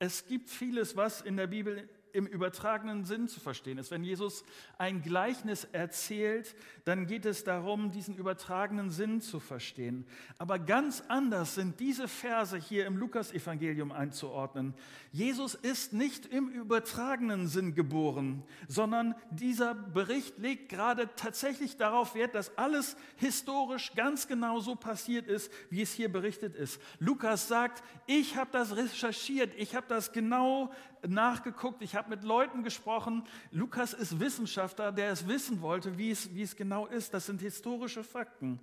es 0.00 0.26
gibt 0.26 0.50
vieles, 0.50 0.96
was 0.96 1.20
in 1.20 1.36
der 1.36 1.46
Bibel 1.46 1.88
im 2.18 2.26
übertragenen 2.26 3.04
Sinn 3.04 3.28
zu 3.28 3.38
verstehen 3.38 3.78
ist. 3.78 3.90
Wenn 3.90 4.02
Jesus 4.02 4.44
ein 4.76 5.02
Gleichnis 5.02 5.64
erzählt, 5.72 6.54
dann 6.84 7.06
geht 7.06 7.24
es 7.24 7.44
darum, 7.44 7.92
diesen 7.92 8.16
übertragenen 8.16 8.90
Sinn 8.90 9.20
zu 9.20 9.38
verstehen. 9.38 10.04
Aber 10.36 10.58
ganz 10.58 11.04
anders 11.06 11.54
sind 11.54 11.78
diese 11.78 12.08
Verse 12.08 12.58
hier 12.58 12.86
im 12.86 12.96
Lukasevangelium 12.96 13.92
einzuordnen. 13.92 14.74
Jesus 15.12 15.54
ist 15.54 15.92
nicht 15.92 16.26
im 16.26 16.48
übertragenen 16.48 17.46
Sinn 17.46 17.74
geboren, 17.74 18.42
sondern 18.66 19.14
dieser 19.30 19.74
Bericht 19.74 20.38
legt 20.38 20.68
gerade 20.68 21.08
tatsächlich 21.14 21.76
darauf 21.76 22.14
Wert, 22.14 22.34
dass 22.34 22.58
alles 22.58 22.96
historisch 23.16 23.92
ganz 23.94 24.26
genau 24.26 24.58
so 24.58 24.74
passiert 24.74 25.28
ist, 25.28 25.52
wie 25.70 25.82
es 25.82 25.92
hier 25.92 26.10
berichtet 26.10 26.56
ist. 26.56 26.80
Lukas 26.98 27.48
sagt, 27.48 27.82
ich 28.06 28.36
habe 28.36 28.50
das 28.52 28.76
recherchiert, 28.76 29.52
ich 29.56 29.74
habe 29.74 29.86
das 29.88 30.12
genau 30.12 30.72
nachgeguckt, 31.06 31.82
ich 31.82 31.94
habe 31.94 32.10
mit 32.10 32.24
Leuten 32.24 32.62
gesprochen. 32.62 33.24
Lukas 33.50 33.92
ist 33.92 34.20
Wissenschaftler, 34.20 34.92
der 34.92 35.12
es 35.12 35.28
wissen 35.28 35.60
wollte, 35.60 35.98
wie 35.98 36.10
es, 36.10 36.34
wie 36.34 36.42
es 36.42 36.56
genau 36.56 36.86
ist. 36.86 37.14
Das 37.14 37.26
sind 37.26 37.40
historische 37.40 38.04
Fakten. 38.04 38.60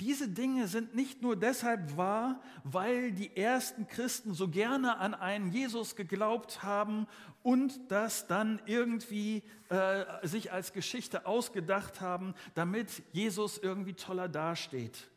Diese 0.00 0.28
Dinge 0.28 0.68
sind 0.68 0.94
nicht 0.94 1.22
nur 1.22 1.34
deshalb 1.34 1.96
wahr, 1.96 2.40
weil 2.62 3.10
die 3.10 3.36
ersten 3.36 3.88
Christen 3.88 4.32
so 4.32 4.48
gerne 4.48 4.98
an 4.98 5.14
einen 5.14 5.50
Jesus 5.50 5.96
geglaubt 5.96 6.62
haben 6.62 7.06
und 7.42 7.90
das 7.90 8.26
dann 8.26 8.60
irgendwie 8.66 9.42
äh, 9.70 10.04
sich 10.26 10.52
als 10.52 10.72
Geschichte 10.72 11.26
ausgedacht 11.26 12.00
haben, 12.00 12.34
damit 12.54 13.02
Jesus 13.12 13.58
irgendwie 13.58 13.94
toller 13.94 14.28
dasteht. 14.28 15.08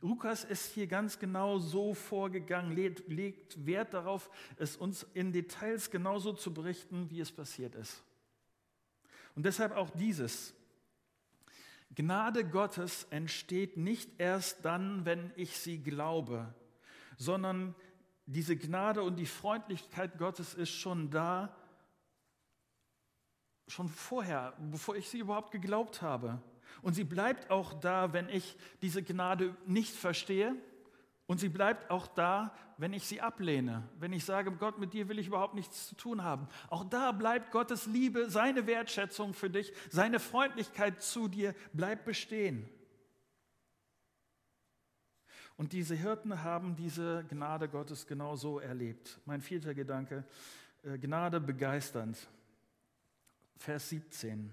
Lukas 0.00 0.44
ist 0.44 0.72
hier 0.72 0.86
ganz 0.86 1.18
genau 1.18 1.58
so 1.58 1.92
vorgegangen, 1.92 2.72
legt, 2.72 3.66
Wert 3.66 3.92
darauf, 3.92 4.30
es 4.56 4.76
uns 4.76 5.06
in 5.14 5.32
Details 5.32 5.90
genauso 5.90 6.32
zu 6.32 6.54
berichten, 6.54 7.10
wie 7.10 7.20
es 7.20 7.30
passiert 7.30 7.74
ist. 7.74 8.02
Und 9.34 9.44
deshalb 9.44 9.72
auch 9.72 9.90
dieses. 9.90 10.54
Gnade 11.94 12.48
Gottes 12.48 13.06
entsteht 13.10 13.76
nicht 13.76 14.10
erst 14.18 14.64
dann, 14.64 15.04
wenn 15.04 15.32
ich 15.36 15.58
sie 15.58 15.78
glaube, 15.78 16.52
sondern 17.18 17.74
diese 18.26 18.56
Gnade 18.56 19.02
und 19.02 19.16
die 19.16 19.26
Freundlichkeit 19.26 20.18
Gottes 20.18 20.54
ist 20.54 20.70
schon 20.70 21.10
da, 21.10 21.54
schon 23.68 23.88
vorher, 23.88 24.54
bevor 24.58 24.96
ich 24.96 25.08
sie 25.08 25.18
überhaupt 25.18 25.50
geglaubt 25.50 26.02
habe. 26.02 26.40
Und 26.82 26.94
sie 26.94 27.04
bleibt 27.04 27.50
auch 27.50 27.72
da, 27.74 28.12
wenn 28.12 28.28
ich 28.28 28.56
diese 28.82 29.02
Gnade 29.02 29.56
nicht 29.66 29.94
verstehe. 29.94 30.54
Und 31.26 31.40
sie 31.40 31.48
bleibt 31.48 31.90
auch 31.90 32.06
da, 32.06 32.54
wenn 32.76 32.92
ich 32.92 33.06
sie 33.06 33.20
ablehne. 33.20 33.88
Wenn 33.98 34.12
ich 34.12 34.24
sage, 34.24 34.52
Gott, 34.52 34.78
mit 34.78 34.92
dir 34.92 35.08
will 35.08 35.18
ich 35.18 35.28
überhaupt 35.28 35.54
nichts 35.54 35.88
zu 35.88 35.94
tun 35.94 36.22
haben. 36.22 36.48
Auch 36.68 36.84
da 36.84 37.12
bleibt 37.12 37.50
Gottes 37.50 37.86
Liebe, 37.86 38.28
seine 38.28 38.66
Wertschätzung 38.66 39.32
für 39.32 39.48
dich, 39.48 39.72
seine 39.90 40.20
Freundlichkeit 40.20 41.02
zu 41.02 41.28
dir 41.28 41.54
bleibt 41.72 42.04
bestehen. 42.04 42.68
Und 45.56 45.72
diese 45.72 45.94
Hirten 45.94 46.42
haben 46.42 46.74
diese 46.76 47.24
Gnade 47.28 47.68
Gottes 47.68 48.06
genau 48.06 48.36
so 48.36 48.58
erlebt. 48.58 49.20
Mein 49.24 49.40
vierter 49.40 49.72
Gedanke, 49.72 50.24
äh, 50.82 50.98
Gnade 50.98 51.40
begeisternd. 51.40 52.18
Vers 53.56 53.88
17. 53.88 54.52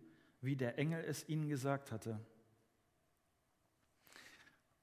wie 0.41 0.55
der 0.55 0.77
Engel 0.77 1.03
es 1.07 1.27
ihnen 1.29 1.47
gesagt 1.47 1.91
hatte. 1.91 2.19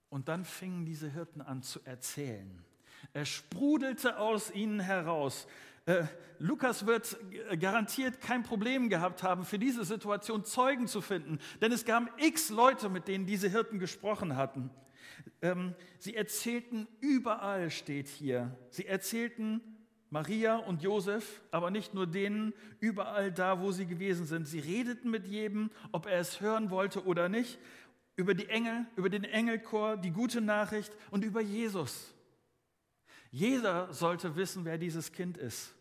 Und 0.08 0.28
dann 0.28 0.44
fingen 0.44 0.86
diese 0.86 1.10
Hirten 1.10 1.42
an 1.42 1.62
zu 1.62 1.80
erzählen. 1.84 2.64
Er 3.12 3.24
sprudelte 3.24 4.18
aus 4.18 4.50
ihnen 4.50 4.80
heraus. 4.80 5.46
Äh, 5.86 6.04
Lukas 6.38 6.86
wird 6.86 7.16
garantiert 7.58 8.20
kein 8.20 8.42
Problem 8.42 8.88
gehabt 8.88 9.22
haben, 9.22 9.44
für 9.44 9.58
diese 9.58 9.84
Situation 9.84 10.44
Zeugen 10.44 10.86
zu 10.86 11.00
finden, 11.00 11.38
denn 11.60 11.72
es 11.72 11.84
gab 11.84 12.20
x 12.20 12.50
Leute, 12.50 12.88
mit 12.88 13.08
denen 13.08 13.26
diese 13.26 13.48
Hirten 13.48 13.78
gesprochen 13.78 14.36
hatten. 14.36 14.70
Ähm, 15.42 15.74
sie 15.98 16.14
erzählten 16.14 16.86
überall, 17.00 17.70
steht 17.70 18.08
hier. 18.08 18.56
Sie 18.70 18.86
erzählten 18.86 19.77
Maria 20.10 20.56
und 20.56 20.82
Josef, 20.82 21.42
aber 21.50 21.70
nicht 21.70 21.92
nur 21.92 22.06
denen, 22.06 22.54
überall 22.80 23.30
da, 23.30 23.60
wo 23.60 23.72
sie 23.72 23.86
gewesen 23.86 24.24
sind. 24.24 24.48
Sie 24.48 24.58
redeten 24.58 25.10
mit 25.10 25.26
jedem, 25.26 25.70
ob 25.92 26.06
er 26.06 26.18
es 26.18 26.40
hören 26.40 26.70
wollte 26.70 27.04
oder 27.04 27.28
nicht, 27.28 27.58
über 28.16 28.34
die 28.34 28.48
Engel, 28.48 28.86
über 28.96 29.10
den 29.10 29.24
Engelchor, 29.24 29.96
die 29.96 30.10
gute 30.10 30.40
Nachricht 30.40 30.92
und 31.10 31.24
über 31.24 31.40
Jesus. 31.40 32.14
Jeder 33.30 33.92
sollte 33.92 34.34
wissen, 34.36 34.64
wer 34.64 34.78
dieses 34.78 35.12
Kind 35.12 35.36
ist. 35.36 35.74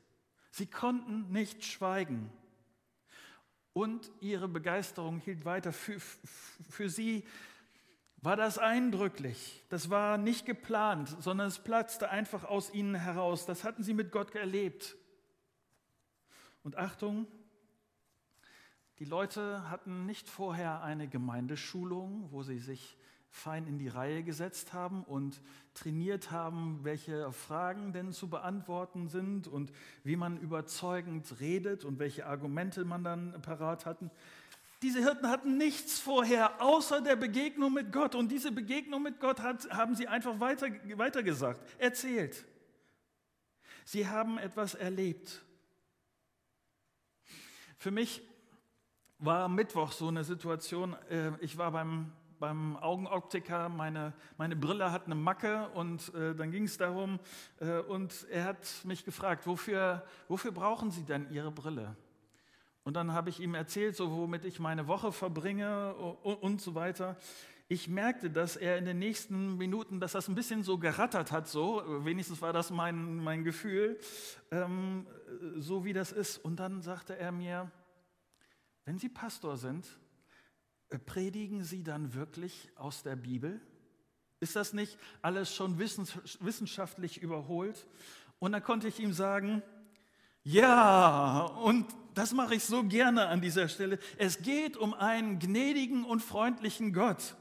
Sie 0.52 0.68
konnten 0.68 1.32
nicht 1.32 1.64
schweigen. 1.64 2.30
Und 3.74 4.12
ihre 4.22 4.48
Begeisterung 4.48 5.20
hielt 5.20 5.46
weiter. 5.46 5.72
Für, 5.72 6.00
für 6.70 6.90
sie 6.90 7.24
war 8.18 8.36
das 8.36 8.58
eindrücklich. 8.58 9.64
Das 9.70 9.90
war 9.90 10.18
nicht 10.18 10.46
geplant, 10.46 11.16
sondern 11.20 11.48
es 11.48 11.60
platzte 11.60 12.10
einfach 12.10 12.44
aus 12.44 12.74
ihnen 12.74 12.96
heraus. 12.96 13.46
Das 13.46 13.64
hatten 13.64 13.84
sie 13.84 13.94
mit 13.94 14.12
Gott 14.12 14.34
erlebt. 14.36 14.96
Und 16.64 16.78
Achtung, 16.78 17.28
die 19.00 19.06
Leute 19.06 19.70
hatten 19.70 20.06
nicht 20.06 20.28
vorher 20.28 20.82
eine 20.82 21.08
Gemeindeschulung, 21.08 22.32
wo 22.32 22.42
sie 22.42 22.60
sich 22.60 22.98
fein 23.30 23.68
in 23.68 23.78
die 23.78 23.88
Reihe 23.88 24.24
gesetzt 24.24 24.74
haben 24.74 25.04
und 25.04 25.42
trainiert 25.76 26.32
haben, 26.32 26.80
welche 26.84 27.32
Fragen 27.32 27.94
denn 27.94 28.12
zu 28.12 28.30
beantworten 28.30 29.08
sind 29.08 29.48
und 29.48 29.72
wie 30.04 30.16
man 30.16 30.38
überzeugend 30.40 31.40
redet 31.40 31.86
und 31.86 32.00
welche 32.00 32.26
Argumente 32.26 32.84
man 32.86 33.04
dann 33.04 33.40
parat 33.44 33.86
hatten. 33.86 34.10
Diese 34.82 35.00
Hirten 35.00 35.28
hatten 35.28 35.58
nichts 35.58 36.00
vorher 36.00 36.62
außer 36.62 37.02
der 37.02 37.16
Begegnung 37.16 37.74
mit 37.74 37.92
Gott. 37.92 38.14
Und 38.14 38.32
diese 38.32 38.52
Begegnung 38.52 39.02
mit 39.02 39.20
Gott 39.20 39.40
hat, 39.40 39.70
haben 39.72 39.96
sie 39.96 40.08
einfach 40.08 40.40
weiter, 40.40 40.68
weitergesagt, 40.96 41.60
erzählt. 41.80 42.46
Sie 43.86 44.08
haben 44.08 44.38
etwas 44.38 44.76
erlebt. 44.76 45.44
Für 47.78 47.90
mich 47.90 48.22
war 49.20 49.48
Mittwoch 49.48 49.92
so 49.92 50.10
eine 50.10 50.24
Situation, 50.24 50.96
äh, 51.10 51.32
ich 51.40 51.58
war 51.58 51.72
beim, 51.72 52.12
beim 52.40 52.76
Augenoptiker, 52.78 53.70
meine, 53.70 54.14
meine 54.38 54.56
Brille 54.56 54.92
hat 54.92 55.06
eine 55.06 55.16
Macke 55.16 55.70
und 55.70 56.14
äh, 56.14 56.36
dann 56.36 56.52
ging 56.52 56.66
es 56.66 56.78
darum, 56.78 57.20
äh, 57.60 57.80
und 57.80 58.28
er 58.30 58.44
hat 58.46 58.68
mich 58.84 59.06
gefragt, 59.06 59.48
wofür, 59.48 60.06
wofür 60.28 60.52
brauchen 60.52 60.92
Sie 60.92 61.04
denn 61.04 61.32
Ihre 61.32 61.52
Brille? 61.52 61.96
Und 62.88 62.94
dann 62.94 63.12
habe 63.12 63.30
ich 63.30 63.42
ihm 63.42 63.54
erzählt, 63.54 63.98
so 63.98 64.16
womit 64.16 64.46
ich 64.46 64.62
meine 64.62 64.88
Woche 64.88 65.12
verbringe 65.12 65.94
und, 65.94 66.62
so 66.62 66.74
weiter. 66.74 67.18
Ich 67.68 67.90
merkte, 67.90 68.30
dass 68.30 68.56
er 68.56 68.78
in 68.78 68.86
den 68.86 68.98
nächsten 68.98 69.58
Minuten, 69.58 70.00
dass 70.00 70.14
das 70.14 70.30
ein 70.30 70.36
bisschen 70.36 70.64
so 70.64 70.78
gerattert 70.78 71.34
hat, 71.34 71.50
so, 71.50 71.84
wenigstens 72.06 72.42
war 72.42 72.54
das 72.54 72.72
mein, 72.72 73.18
mein 73.18 73.44
Gefühl, 73.44 74.00
ähm, 74.52 75.06
so 75.58 75.84
wie 75.84 75.92
das 75.92 76.14
ist. 76.14 76.38
Und 76.38 76.62
dann 76.62 76.82
sagte 76.82 77.18
er 77.18 77.34
mir, 77.34 77.70
wenn 78.86 78.98
Sie 78.98 79.10
Pastor 79.10 79.58
sind, 79.58 79.86
äh, 80.88 80.98
predigen 80.98 81.66
Sie 81.66 81.84
dann 81.84 82.14
wirklich 82.14 82.72
aus 82.78 83.04
der 83.04 83.18
Bibel? 83.18 83.60
Ist 84.40 84.56
das 84.56 84.72
nicht 84.72 84.98
alles 85.22 85.54
schon 85.54 85.78
wissenschaftlich 85.78 87.22
überholt? 87.22 87.86
Und 88.40 88.54
dann 88.54 88.64
konnte 88.64 88.88
ich 88.88 89.02
ihm 89.02 89.12
sagen, 89.12 89.62
ja, 90.50 91.42
und 91.42 91.86
das 92.18 92.34
mache 92.34 92.56
ich 92.56 92.64
so 92.64 92.84
gerne 92.84 93.28
an 93.28 93.42
dieser 93.42 93.68
Stelle. 93.68 94.00
Es 94.18 94.42
geht 94.42 94.76
um 94.76 94.94
einen 94.94 95.38
gnädigen 95.38 96.04
und 96.04 96.22
freundlichen 96.22 96.92
Gott. 96.92 97.36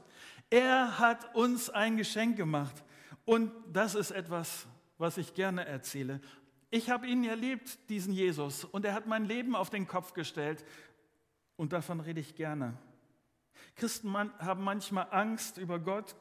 Er 0.49 0.99
hat 0.99 1.35
uns 1.35 1.69
ein 1.69 1.97
Geschenk 1.97 2.37
gemacht. 2.37 2.83
Und 3.25 3.51
das 3.73 3.95
ist 3.95 4.11
etwas, 4.11 4.67
was 4.97 5.17
ich 5.17 5.33
gerne 5.33 5.65
erzähle. 5.65 6.21
Ich 6.69 6.89
habe 6.89 7.07
ihn 7.07 7.23
erlebt, 7.23 7.89
diesen 7.89 8.13
Jesus, 8.13 8.65
und 8.65 8.85
er 8.85 8.93
hat 8.93 9.07
mein 9.07 9.25
Leben 9.25 9.55
auf 9.55 9.69
den 9.69 9.87
Kopf 9.87 10.13
gestellt. 10.13 10.63
Und 11.55 11.73
davon 11.73 11.99
rede 11.99 12.19
ich 12.19 12.35
gerne. 12.35 12.77
Christen 13.75 14.13
haben 14.13 14.63
manchmal 14.63 15.07
Angst, 15.11 15.57
über 15.57 15.79
Gott, 15.79 16.15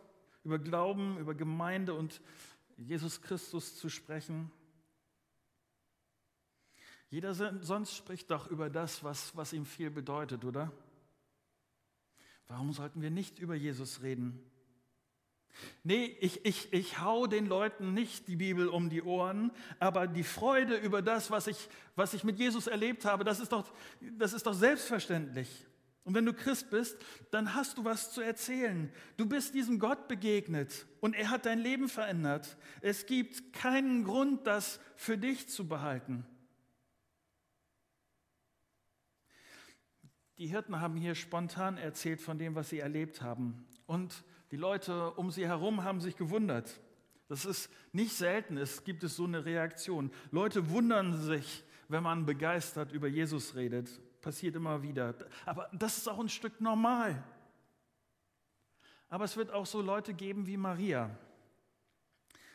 über 0.44 0.58
Glauben, 0.58 1.18
über 1.18 1.34
Gemeinde 1.34 1.92
und 1.92 2.22
Jesus 2.78 3.20
Christus 3.20 3.76
zu 3.76 3.88
sprechen. 3.88 4.50
Jeder 7.16 7.33
sonst 7.33 7.96
spricht 7.96 8.31
doch 8.31 8.48
über 8.48 8.68
das, 8.68 9.02
was, 9.02 9.35
was 9.35 9.55
ihm 9.55 9.64
viel 9.64 9.88
bedeutet, 9.88 10.44
oder? 10.44 10.70
Warum 12.46 12.74
sollten 12.74 13.00
wir 13.00 13.11
nicht 13.11 13.38
über 13.38 13.55
Jesus 13.55 14.02
reden? 14.02 14.38
Nee, 15.83 16.14
ich, 16.20 16.44
ich, 16.44 16.70
ich 16.74 17.00
hau 17.00 17.26
den 17.26 17.46
Leuten 17.46 17.94
nicht 17.94 18.29
die 18.29 18.37
Bibel 18.37 18.68
um 18.68 18.90
die 18.90 19.00
Ohren, 19.00 19.50
aber 19.79 20.07
die 20.07 20.24
Freude 20.24 20.76
über 20.76 21.00
das, 21.00 21.31
was 21.31 21.46
ich, 21.46 21.70
was 21.94 22.12
ich 22.12 22.22
mit 22.22 22.38
Jesus 22.38 22.66
erlebt 22.66 23.07
habe, 23.07 23.24
das 23.24 23.40
ist, 23.40 23.50
doch, 23.50 23.72
das 24.18 24.35
ist 24.35 24.46
doch 24.46 24.52
selbstverständlich. 24.52 25.48
Und 26.05 26.12
wenn 26.12 26.26
du 26.26 26.35
Christ 26.35 26.68
bist, 26.68 26.98
dann 27.31 27.55
hast 27.55 27.79
du 27.79 27.85
was 27.87 28.12
zu 28.12 28.20
erzählen. 28.20 28.92
Du 29.16 29.24
bist 29.24 29.55
diesem 29.55 29.79
Gott 29.79 30.07
begegnet 30.07 30.85
und 31.00 31.14
er 31.14 31.31
hat 31.31 31.46
dein 31.46 31.61
Leben 31.61 31.88
verändert. 31.88 32.59
Es 32.83 33.07
gibt 33.07 33.55
keinen 33.55 34.05
Grund, 34.05 34.46
das 34.46 34.81
für 34.96 35.16
dich 35.16 35.48
zu 35.48 35.66
behalten. 35.66 36.26
Die 40.38 40.49
Hirten 40.49 40.81
haben 40.81 40.96
hier 40.96 41.14
spontan 41.14 41.79
erzählt 41.79 42.20
von 42.20 42.38
dem, 42.38 42.55
was 42.55 42.68
sie 42.68 42.81
erlebt 42.81 43.22
haben. 43.22 43.66
Und 43.87 44.25
die 44.51 44.57
Leute 44.57 45.12
um 45.12 45.31
sie 45.31 45.46
herum 45.46 45.83
haben 45.83 46.01
sich 46.01 46.16
gewundert. 46.16 46.81
Das 47.29 47.44
ist 47.44 47.70
nicht 47.92 48.12
selten, 48.12 48.57
es 48.57 48.85
gibt 48.85 49.03
es 49.03 49.16
so 49.16 49.25
eine 49.25 49.44
Reaktion. 49.44 50.11
Leute 50.31 50.70
wundern 50.70 51.20
sich, 51.20 51.64
wenn 51.88 52.03
man 52.03 52.27
begeistert 52.27 52.92
über 52.92 53.09
Jesus 53.09 53.55
redet. 53.55 53.88
Passiert 54.20 54.57
immer 54.57 54.83
wieder. 54.83 55.14
Aber 55.44 55.68
das 55.72 55.99
ist 55.99 56.09
auch 56.09 56.20
ein 56.20 56.29
Stück 56.29 56.61
normal. 56.61 57.22
Aber 59.09 59.25
es 59.25 59.37
wird 59.37 59.51
auch 59.51 59.66
so 59.66 59.81
Leute 59.81 60.14
geben 60.14 60.46
wie 60.46 60.57
Maria. 60.57 61.16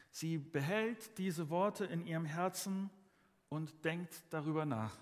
Sie 0.10 0.38
behält 0.38 1.18
diese 1.18 1.50
Worte 1.50 1.86
in 1.86 2.06
ihrem 2.06 2.26
Herzen 2.26 2.90
und 3.50 3.84
denkt 3.84 4.24
darüber 4.30 4.66
nach. 4.66 4.98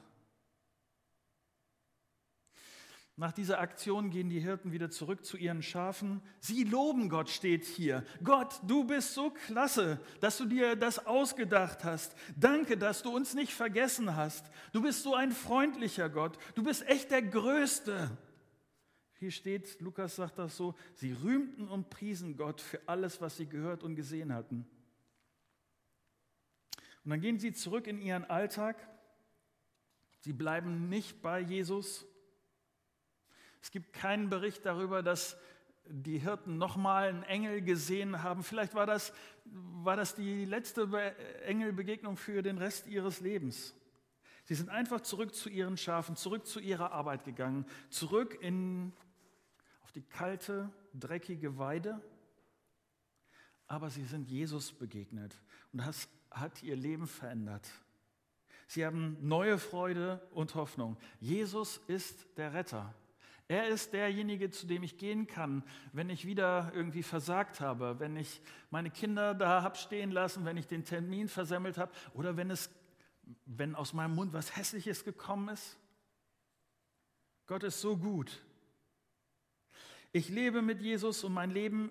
Nach 3.19 3.33
dieser 3.33 3.59
Aktion 3.59 4.11
gehen 4.11 4.29
die 4.29 4.39
Hirten 4.39 4.71
wieder 4.71 4.89
zurück 4.89 5.25
zu 5.25 5.35
ihren 5.35 5.61
Schafen. 5.61 6.21
Sie 6.39 6.63
loben 6.63 7.09
Gott, 7.09 7.27
steht 7.27 7.65
hier. 7.65 8.05
Gott, 8.23 8.61
du 8.65 8.85
bist 8.85 9.13
so 9.13 9.29
klasse, 9.29 9.99
dass 10.21 10.37
du 10.37 10.45
dir 10.45 10.77
das 10.77 11.05
ausgedacht 11.05 11.83
hast. 11.83 12.15
Danke, 12.37 12.77
dass 12.77 13.03
du 13.03 13.13
uns 13.13 13.33
nicht 13.33 13.53
vergessen 13.53 14.15
hast. 14.15 14.49
Du 14.71 14.81
bist 14.81 15.03
so 15.03 15.15
ein 15.15 15.33
freundlicher 15.33 16.07
Gott. 16.07 16.37
Du 16.55 16.63
bist 16.63 16.87
echt 16.87 17.11
der 17.11 17.21
Größte. 17.21 18.09
Hier 19.15 19.31
steht, 19.31 19.81
Lukas 19.81 20.15
sagt 20.15 20.39
das 20.39 20.55
so, 20.55 20.73
sie 20.93 21.11
rühmten 21.11 21.67
und 21.67 21.89
priesen 21.89 22.37
Gott 22.37 22.61
für 22.61 22.79
alles, 22.87 23.19
was 23.19 23.35
sie 23.35 23.47
gehört 23.47 23.83
und 23.83 23.97
gesehen 23.97 24.33
hatten. 24.33 24.65
Und 27.03 27.11
dann 27.11 27.19
gehen 27.19 27.37
sie 27.37 27.51
zurück 27.51 27.85
in 27.85 27.99
ihren 27.99 28.23
Alltag. 28.23 28.77
Sie 30.21 30.31
bleiben 30.31 30.87
nicht 30.87 31.21
bei 31.21 31.41
Jesus 31.41 32.05
es 33.61 33.71
gibt 33.71 33.93
keinen 33.93 34.29
Bericht 34.29 34.65
darüber, 34.65 35.03
dass 35.03 35.37
die 35.85 36.19
Hirten 36.19 36.57
nochmal 36.57 37.09
einen 37.09 37.23
Engel 37.23 37.61
gesehen 37.61 38.21
haben. 38.21 38.43
Vielleicht 38.43 38.75
war 38.75 38.85
das, 38.85 39.11
war 39.45 39.95
das 39.95 40.15
die 40.15 40.45
letzte 40.45 40.87
Engelbegegnung 41.45 42.15
für 42.15 42.41
den 42.41 42.57
Rest 42.57 42.87
ihres 42.87 43.21
Lebens. 43.21 43.73
Sie 44.45 44.55
sind 44.55 44.69
einfach 44.69 45.01
zurück 45.01 45.33
zu 45.33 45.49
ihren 45.49 45.77
Schafen, 45.77 46.15
zurück 46.15 46.45
zu 46.45 46.59
ihrer 46.59 46.91
Arbeit 46.91 47.23
gegangen, 47.23 47.65
zurück 47.89 48.37
in, 48.41 48.93
auf 49.81 49.91
die 49.91 50.01
kalte, 50.01 50.71
dreckige 50.93 51.57
Weide. 51.57 52.01
Aber 53.67 53.89
sie 53.89 54.05
sind 54.05 54.27
Jesus 54.27 54.71
begegnet 54.71 55.35
und 55.71 55.85
das 55.85 56.07
hat 56.31 56.63
ihr 56.63 56.75
Leben 56.75 57.07
verändert. 57.07 57.69
Sie 58.67 58.85
haben 58.85 59.17
neue 59.21 59.57
Freude 59.57 60.27
und 60.31 60.53
Hoffnung. 60.55 60.97
Jesus 61.19 61.77
ist 61.87 62.25
der 62.37 62.53
Retter. 62.53 62.93
Er 63.49 63.67
ist 63.67 63.93
derjenige, 63.93 64.51
zu 64.51 64.67
dem 64.67 64.83
ich 64.83 64.99
gehen 64.99 65.25
kann, 65.25 65.63
wenn 65.91 66.11
ich 66.11 66.27
wieder 66.27 66.71
irgendwie 66.75 67.01
versagt 67.01 67.61
habe, 67.61 67.99
wenn 67.99 68.15
ich 68.15 68.41
meine 68.69 68.91
Kinder 68.91 69.33
da 69.33 69.63
habe 69.63 69.75
stehen 69.75 70.11
lassen, 70.11 70.45
wenn 70.45 70.55
ich 70.55 70.67
den 70.67 70.85
Termin 70.85 71.27
versemmelt 71.27 71.79
habe 71.79 71.91
oder 72.13 72.37
wenn, 72.37 72.51
es, 72.51 72.69
wenn 73.47 73.73
aus 73.73 73.93
meinem 73.93 74.13
Mund 74.13 74.33
was 74.33 74.55
Hässliches 74.55 75.03
gekommen 75.03 75.49
ist. 75.49 75.79
Gott 77.47 77.63
ist 77.63 77.81
so 77.81 77.97
gut. 77.97 78.39
Ich 80.11 80.29
lebe 80.29 80.61
mit 80.61 80.79
Jesus 80.79 81.23
und 81.23 81.33
mein 81.33 81.49
Leben, 81.49 81.89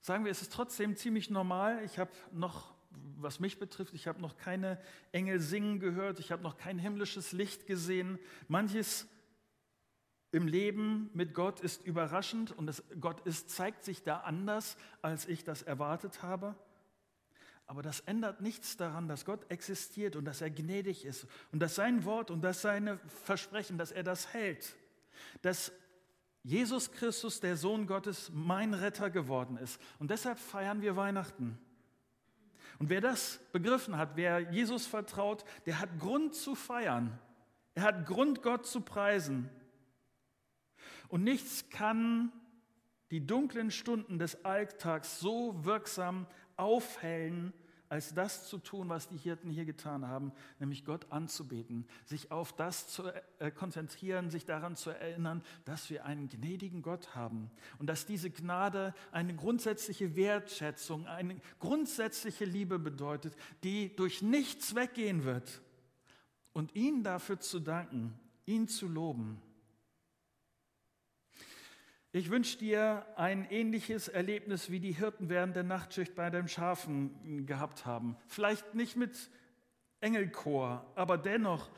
sagen 0.00 0.24
wir, 0.24 0.32
es 0.32 0.42
ist 0.42 0.52
trotzdem 0.52 0.96
ziemlich 0.96 1.30
normal. 1.30 1.84
Ich 1.84 2.00
habe 2.00 2.10
noch, 2.32 2.74
was 3.16 3.38
mich 3.38 3.60
betrifft, 3.60 3.94
ich 3.94 4.08
habe 4.08 4.20
noch 4.20 4.36
keine 4.36 4.80
Engel 5.12 5.38
singen 5.38 5.78
gehört, 5.78 6.18
ich 6.18 6.32
habe 6.32 6.42
noch 6.42 6.56
kein 6.56 6.80
himmlisches 6.80 7.30
Licht 7.30 7.68
gesehen. 7.68 8.18
Manches 8.48 9.06
im 10.36 10.46
Leben 10.46 11.08
mit 11.14 11.32
Gott 11.32 11.60
ist 11.60 11.86
überraschend 11.86 12.52
und 12.52 12.66
das, 12.66 12.84
Gott 13.00 13.26
ist, 13.26 13.48
zeigt 13.48 13.84
sich 13.84 14.02
da 14.02 14.18
anders, 14.18 14.76
als 15.00 15.26
ich 15.26 15.44
das 15.44 15.62
erwartet 15.62 16.22
habe. 16.22 16.54
Aber 17.66 17.80
das 17.80 18.00
ändert 18.00 18.42
nichts 18.42 18.76
daran, 18.76 19.08
dass 19.08 19.24
Gott 19.24 19.50
existiert 19.50 20.14
und 20.14 20.26
dass 20.26 20.42
er 20.42 20.50
gnädig 20.50 21.06
ist 21.06 21.26
und 21.52 21.60
dass 21.60 21.74
sein 21.74 22.04
Wort 22.04 22.30
und 22.30 22.42
dass 22.42 22.60
seine 22.60 22.98
Versprechen, 23.24 23.78
dass 23.78 23.92
er 23.92 24.02
das 24.02 24.34
hält. 24.34 24.76
Dass 25.40 25.72
Jesus 26.42 26.92
Christus, 26.92 27.40
der 27.40 27.56
Sohn 27.56 27.86
Gottes, 27.86 28.30
mein 28.32 28.74
Retter 28.74 29.08
geworden 29.08 29.56
ist. 29.56 29.80
Und 29.98 30.10
deshalb 30.10 30.38
feiern 30.38 30.82
wir 30.82 30.96
Weihnachten. 30.96 31.58
Und 32.78 32.90
wer 32.90 33.00
das 33.00 33.40
begriffen 33.52 33.96
hat, 33.96 34.16
wer 34.16 34.40
Jesus 34.52 34.86
vertraut, 34.86 35.46
der 35.64 35.80
hat 35.80 35.98
Grund 35.98 36.34
zu 36.34 36.54
feiern. 36.54 37.18
Er 37.74 37.84
hat 37.84 38.06
Grund, 38.06 38.42
Gott 38.42 38.66
zu 38.66 38.82
preisen. 38.82 39.48
Und 41.08 41.24
nichts 41.24 41.68
kann 41.70 42.32
die 43.10 43.26
dunklen 43.26 43.70
Stunden 43.70 44.18
des 44.18 44.44
Alltags 44.44 45.20
so 45.20 45.64
wirksam 45.64 46.26
aufhellen, 46.56 47.52
als 47.88 48.14
das 48.14 48.48
zu 48.48 48.58
tun, 48.58 48.88
was 48.88 49.08
die 49.08 49.16
Hirten 49.16 49.50
hier 49.50 49.64
getan 49.64 50.06
haben, 50.06 50.32
nämlich 50.58 50.84
Gott 50.84 51.12
anzubeten, 51.12 51.86
sich 52.04 52.30
auf 52.30 52.52
das 52.52 52.88
zu 52.88 53.04
äh, 53.38 53.50
konzentrieren, 53.50 54.30
sich 54.30 54.44
daran 54.44 54.76
zu 54.76 54.90
erinnern, 54.90 55.42
dass 55.64 55.88
wir 55.90 56.04
einen 56.04 56.28
gnädigen 56.28 56.82
Gott 56.82 57.14
haben 57.14 57.50
und 57.78 57.86
dass 57.86 58.06
diese 58.06 58.30
Gnade 58.30 58.94
eine 59.12 59.34
grundsätzliche 59.34 60.16
Wertschätzung, 60.16 61.06
eine 61.06 61.40
grundsätzliche 61.60 62.44
Liebe 62.44 62.78
bedeutet, 62.78 63.36
die 63.62 63.94
durch 63.94 64.22
nichts 64.22 64.74
weggehen 64.74 65.24
wird. 65.24 65.62
Und 66.52 66.74
ihn 66.74 67.04
dafür 67.04 67.38
zu 67.38 67.60
danken, 67.60 68.18
ihn 68.46 68.66
zu 68.66 68.88
loben. 68.88 69.42
Ich 72.16 72.30
wünsche 72.30 72.56
dir 72.56 73.04
ein 73.16 73.46
ähnliches 73.50 74.08
Erlebnis, 74.08 74.70
wie 74.70 74.80
die 74.80 74.92
Hirten 74.92 75.28
während 75.28 75.54
der 75.54 75.64
Nachtschicht 75.64 76.14
bei 76.14 76.30
den 76.30 76.48
Schafen 76.48 77.44
gehabt 77.44 77.84
haben. 77.84 78.16
Vielleicht 78.26 78.74
nicht 78.74 78.96
mit 78.96 79.28
Engelchor, 80.00 80.90
aber 80.94 81.18
dennoch, 81.18 81.68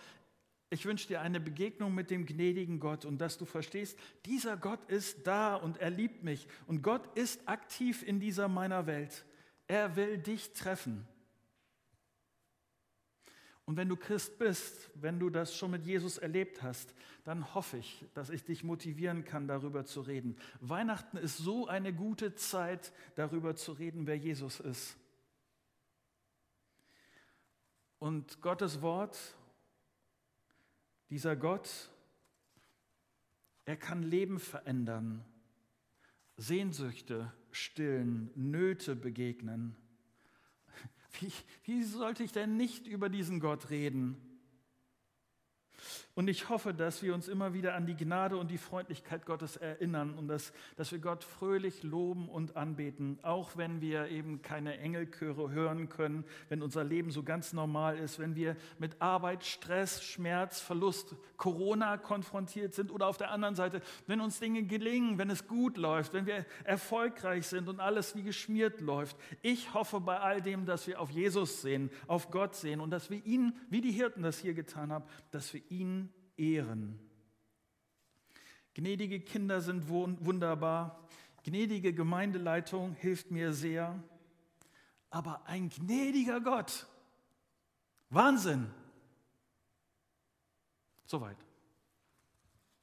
ich 0.70 0.86
wünsche 0.86 1.08
dir 1.08 1.22
eine 1.22 1.40
Begegnung 1.40 1.92
mit 1.92 2.12
dem 2.12 2.24
gnädigen 2.24 2.78
Gott 2.78 3.04
und 3.04 3.20
dass 3.20 3.36
du 3.36 3.46
verstehst, 3.46 3.98
dieser 4.26 4.56
Gott 4.56 4.88
ist 4.88 5.26
da 5.26 5.56
und 5.56 5.78
er 5.78 5.90
liebt 5.90 6.22
mich 6.22 6.46
und 6.68 6.82
Gott 6.82 7.18
ist 7.18 7.48
aktiv 7.48 8.04
in 8.06 8.20
dieser 8.20 8.46
meiner 8.46 8.86
Welt. 8.86 9.24
Er 9.66 9.96
will 9.96 10.18
dich 10.18 10.52
treffen. 10.52 11.04
Und 13.68 13.76
wenn 13.76 13.90
du 13.90 13.96
Christ 13.96 14.38
bist, 14.38 14.88
wenn 14.94 15.20
du 15.20 15.28
das 15.28 15.54
schon 15.54 15.72
mit 15.72 15.84
Jesus 15.84 16.16
erlebt 16.16 16.62
hast, 16.62 16.94
dann 17.24 17.54
hoffe 17.54 17.76
ich, 17.76 18.02
dass 18.14 18.30
ich 18.30 18.42
dich 18.42 18.64
motivieren 18.64 19.26
kann, 19.26 19.46
darüber 19.46 19.84
zu 19.84 20.00
reden. 20.00 20.38
Weihnachten 20.60 21.18
ist 21.18 21.36
so 21.36 21.66
eine 21.66 21.92
gute 21.92 22.34
Zeit, 22.34 22.94
darüber 23.14 23.56
zu 23.56 23.72
reden, 23.72 24.06
wer 24.06 24.16
Jesus 24.16 24.58
ist. 24.58 24.96
Und 27.98 28.40
Gottes 28.40 28.80
Wort, 28.80 29.18
dieser 31.10 31.36
Gott, 31.36 31.90
er 33.66 33.76
kann 33.76 34.02
Leben 34.02 34.38
verändern, 34.38 35.22
Sehnsüchte 36.38 37.34
stillen, 37.50 38.30
Nöte 38.34 38.96
begegnen. 38.96 39.76
Wie, 41.20 41.32
wie 41.64 41.82
sollte 41.82 42.22
ich 42.22 42.32
denn 42.32 42.56
nicht 42.56 42.86
über 42.86 43.08
diesen 43.08 43.40
Gott 43.40 43.70
reden? 43.70 44.16
Und 46.14 46.28
ich 46.28 46.48
hoffe, 46.48 46.74
dass 46.74 47.02
wir 47.02 47.14
uns 47.14 47.28
immer 47.28 47.54
wieder 47.54 47.74
an 47.74 47.86
die 47.86 47.96
Gnade 47.96 48.36
und 48.36 48.50
die 48.50 48.58
Freundlichkeit 48.58 49.24
Gottes 49.24 49.56
erinnern 49.56 50.14
und 50.14 50.28
dass, 50.28 50.52
dass 50.76 50.90
wir 50.92 50.98
Gott 50.98 51.24
fröhlich 51.24 51.82
loben 51.82 52.28
und 52.28 52.56
anbeten, 52.56 53.18
auch 53.22 53.56
wenn 53.56 53.80
wir 53.80 54.08
eben 54.08 54.42
keine 54.42 54.78
Engelchöre 54.78 55.50
hören 55.50 55.88
können, 55.88 56.24
wenn 56.48 56.62
unser 56.62 56.84
Leben 56.84 57.10
so 57.10 57.22
ganz 57.22 57.52
normal 57.52 57.98
ist, 57.98 58.18
wenn 58.18 58.34
wir 58.34 58.56
mit 58.78 59.00
Arbeit, 59.00 59.44
Stress, 59.44 60.02
Schmerz, 60.02 60.60
Verlust, 60.60 61.14
Corona 61.36 61.96
konfrontiert 61.96 62.74
sind 62.74 62.90
oder 62.90 63.06
auf 63.06 63.16
der 63.16 63.30
anderen 63.30 63.54
Seite, 63.54 63.80
wenn 64.06 64.20
uns 64.20 64.40
Dinge 64.40 64.64
gelingen, 64.64 65.18
wenn 65.18 65.30
es 65.30 65.46
gut 65.46 65.76
läuft, 65.76 66.12
wenn 66.12 66.26
wir 66.26 66.44
erfolgreich 66.64 67.46
sind 67.46 67.68
und 67.68 67.78
alles 67.78 68.16
wie 68.16 68.22
geschmiert 68.22 68.80
läuft. 68.80 69.16
Ich 69.42 69.72
hoffe 69.72 70.00
bei 70.00 70.18
all 70.18 70.42
dem, 70.42 70.66
dass 70.66 70.86
wir 70.86 71.00
auf 71.00 71.10
Jesus 71.10 71.62
sehen, 71.62 71.90
auf 72.08 72.30
Gott 72.30 72.56
sehen 72.56 72.80
und 72.80 72.90
dass 72.90 73.08
wir 73.08 73.24
ihn, 73.24 73.54
wie 73.70 73.80
die 73.80 73.92
Hirten 73.92 74.22
das 74.22 74.40
hier 74.40 74.54
getan 74.54 74.92
haben, 74.92 75.04
dass 75.30 75.54
wir 75.54 75.62
ihn 75.70 76.12
ehren. 76.36 76.98
Gnädige 78.74 79.20
Kinder 79.20 79.60
sind 79.60 79.88
wunderbar. 79.88 81.08
Gnädige 81.42 81.92
Gemeindeleitung 81.92 82.94
hilft 82.94 83.30
mir 83.30 83.52
sehr. 83.52 84.02
Aber 85.10 85.46
ein 85.46 85.68
gnädiger 85.68 86.40
Gott. 86.40 86.86
Wahnsinn. 88.10 88.70
Soweit. 91.06 91.47